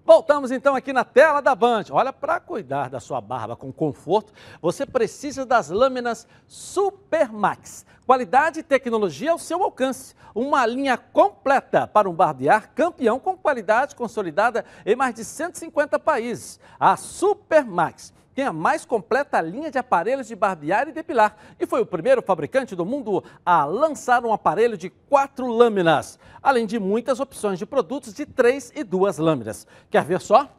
[0.10, 1.84] Voltamos então aqui na tela da Band.
[1.92, 7.86] Olha, para cuidar da sua barba com conforto, você precisa das lâminas Supermax.
[8.08, 10.16] Qualidade e tecnologia ao seu alcance.
[10.34, 16.60] Uma linha completa para um barbear campeão com qualidade consolidada em mais de 150 países.
[16.80, 21.82] A Supermax tem a mais completa linha de aparelhos de barbear e depilar e foi
[21.82, 27.20] o primeiro fabricante do mundo a lançar um aparelho de quatro lâminas, além de muitas
[27.20, 29.68] opções de produtos de três e duas lâminas.
[29.90, 30.50] Quer ver só?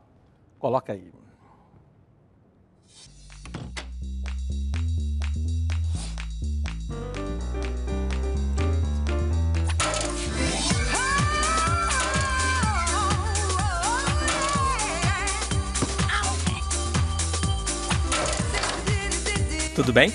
[0.59, 1.20] Coloca aí.
[19.81, 20.13] Tudo bem?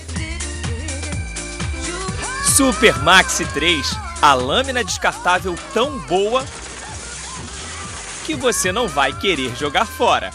[2.55, 6.45] Super Maxi 3, a lâmina descartável tão boa
[8.27, 10.29] que você não vai querer jogar fora.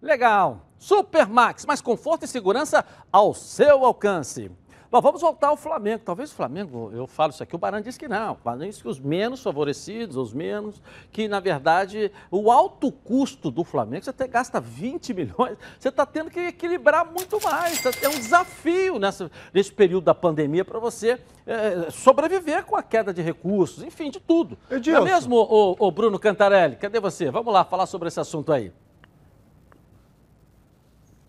[0.00, 0.68] Legal!
[0.78, 2.82] Super Max, mais conforto e segurança
[3.12, 4.50] ao seu alcance.
[4.92, 6.02] Bom, vamos voltar ao Flamengo.
[6.04, 8.32] Talvez o Flamengo, eu falo isso aqui, o Baran disse que não.
[8.32, 13.50] O Baran disse que os menos favorecidos, os menos, que na verdade o alto custo
[13.50, 17.82] do Flamengo, você até gasta 20 milhões, você está tendo que equilibrar muito mais.
[18.02, 23.14] É um desafio nessa, nesse período da pandemia para você é, sobreviver com a queda
[23.14, 24.58] de recursos, enfim, de tudo.
[24.70, 25.00] Edilson.
[25.00, 26.76] É mesmo, o, o Bruno Cantarelli?
[26.76, 27.30] Cadê você?
[27.30, 28.70] Vamos lá falar sobre esse assunto aí.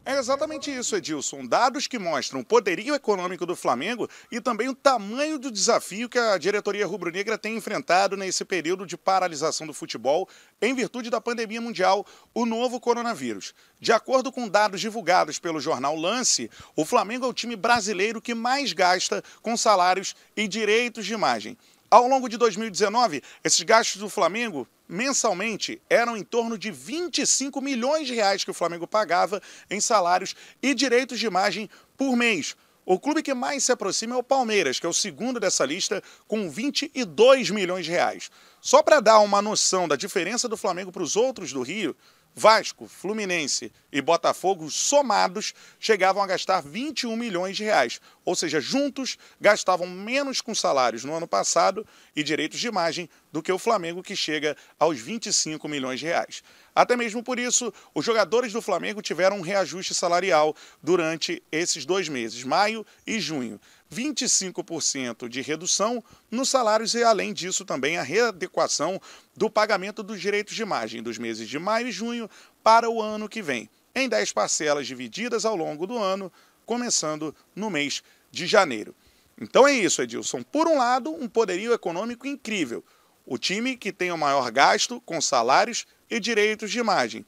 [0.05, 1.45] É exatamente isso, Edilson.
[1.45, 6.19] Dados que mostram o poderio econômico do Flamengo e também o tamanho do desafio que
[6.19, 10.27] a diretoria rubro-negra tem enfrentado nesse período de paralisação do futebol
[10.61, 13.53] em virtude da pandemia mundial, o novo coronavírus.
[13.79, 18.33] De acordo com dados divulgados pelo jornal Lance, o Flamengo é o time brasileiro que
[18.33, 21.57] mais gasta com salários e direitos de imagem.
[21.93, 28.07] Ao longo de 2019, esses gastos do Flamengo mensalmente eram em torno de 25 milhões
[28.07, 29.39] de reais que o Flamengo pagava
[29.69, 32.55] em salários e direitos de imagem por mês.
[32.83, 36.01] O clube que mais se aproxima é o Palmeiras, que é o segundo dessa lista,
[36.27, 38.31] com 22 milhões de reais.
[38.59, 41.95] Só para dar uma noção da diferença do Flamengo para os outros do Rio,
[42.35, 49.17] Vasco, Fluminense e Botafogo somados chegavam a gastar 21 milhões de reais, ou seja, juntos
[49.39, 54.01] gastavam menos com salários no ano passado e direitos de imagem do que o Flamengo
[54.01, 56.43] que chega aos 25 milhões de reais.
[56.75, 62.09] Até mesmo por isso, os jogadores do Flamengo tiveram um reajuste salarial durante esses dois
[62.09, 63.59] meses, maio e junho.
[63.93, 68.99] 25% de redução nos salários e, além disso, também a readequação
[69.35, 72.29] do pagamento dos direitos de imagem dos meses de maio e junho
[72.63, 76.31] para o ano que vem, em 10 parcelas divididas ao longo do ano,
[76.65, 78.95] começando no mês de janeiro.
[79.39, 80.41] Então é isso, Edilson.
[80.43, 82.83] Por um lado, um poderio econômico incrível.
[83.25, 87.25] O time que tem o maior gasto com salários e direitos de imagem.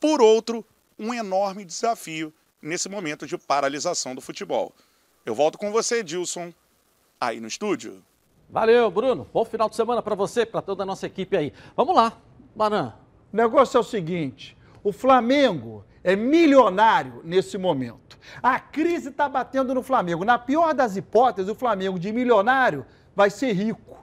[0.00, 0.64] Por outro,
[0.98, 4.74] um enorme desafio nesse momento de paralisação do futebol.
[5.24, 6.52] Eu volto com você, Edilson,
[7.20, 8.02] aí no estúdio.
[8.48, 9.26] Valeu, Bruno.
[9.32, 11.52] Bom final de semana para você, para toda a nossa equipe aí.
[11.76, 12.16] Vamos lá,
[12.56, 12.94] Baran.
[13.32, 18.18] O negócio é o seguinte: o Flamengo é milionário nesse momento.
[18.42, 20.24] A crise está batendo no Flamengo.
[20.24, 23.98] Na pior das hipóteses, o Flamengo de milionário vai ser rico.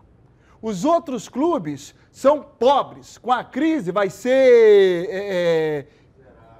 [0.61, 3.17] Os outros clubes são pobres.
[3.17, 5.07] Com a crise vai ser.
[5.09, 5.85] É, é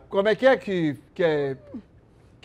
[0.09, 1.57] como é que é que, que é?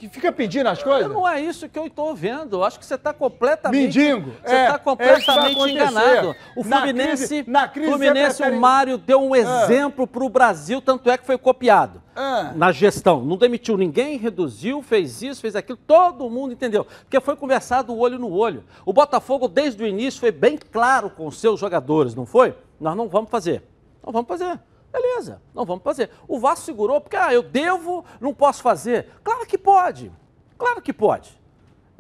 [0.01, 1.13] Que fica pedindo as coisas?
[1.13, 2.65] Não é isso que eu estou vendo.
[2.65, 3.99] Acho que você está completamente.
[3.99, 4.31] Mendigo.
[4.43, 6.37] Você está é, é completamente é enganado.
[6.57, 8.57] O Fluminense, na crise, na crise Fluminense prefere...
[8.57, 9.39] o Mário deu um ah.
[9.39, 12.03] exemplo para o Brasil, tanto é que foi copiado.
[12.17, 12.51] Ah.
[12.57, 13.23] Na gestão.
[13.23, 15.79] Não demitiu ninguém, reduziu, fez isso, fez aquilo.
[15.87, 16.87] Todo mundo entendeu.
[17.03, 18.65] Porque foi conversado olho no olho.
[18.87, 22.55] O Botafogo, desde o início, foi bem claro com os seus jogadores, não foi?
[22.81, 23.63] Nós não vamos fazer.
[24.03, 24.59] Não vamos fazer.
[24.93, 26.11] Beleza, não vamos fazer.
[26.27, 29.09] O Vasco segurou porque, ah, eu devo, não posso fazer.
[29.23, 30.11] Claro que pode,
[30.59, 31.41] claro que pode.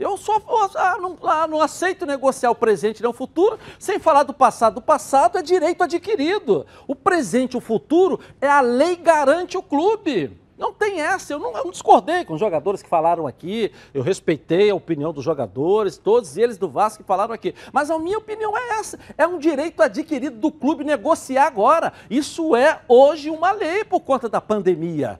[0.00, 0.40] Eu só
[0.76, 4.78] ah, não, ah, não aceito negociar o presente e o futuro sem falar do passado.
[4.78, 6.66] O passado é direito adquirido.
[6.88, 10.40] O presente e o futuro é a lei garante o clube.
[10.60, 14.02] Não tem essa, eu não, eu não, discordei com os jogadores que falaram aqui, eu
[14.02, 17.54] respeitei a opinião dos jogadores, todos eles do Vasco que falaram aqui.
[17.72, 21.94] Mas a minha opinião é essa: é um direito adquirido do clube negociar agora.
[22.10, 25.18] Isso é hoje uma lei por conta da pandemia.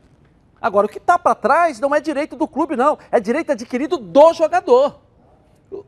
[0.61, 3.97] Agora, o que está para trás não é direito do clube, não, é direito adquirido
[3.97, 5.01] do jogador.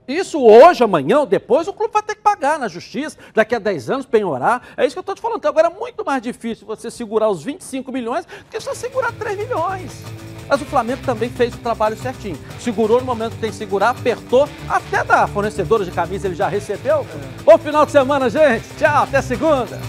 [0.07, 3.59] Isso hoje, amanhã ou depois, o clube vai ter que pagar na justiça, daqui a
[3.59, 4.63] 10 anos, penhorar.
[4.77, 5.39] É isso que eu estou te falando.
[5.39, 9.13] Então, agora é muito mais difícil você segurar os 25 milhões do que só segurar
[9.13, 10.03] 3 milhões.
[10.49, 12.39] Mas o Flamengo também fez o trabalho certinho.
[12.61, 16.49] Segurou no momento que tem que segurar, apertou, até da fornecedora de camisa ele já
[16.49, 17.01] recebeu.
[17.01, 17.43] É.
[17.43, 18.69] Bom final de semana, gente.
[18.77, 19.81] Tchau, até segunda.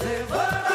[0.00, 0.73] Levanta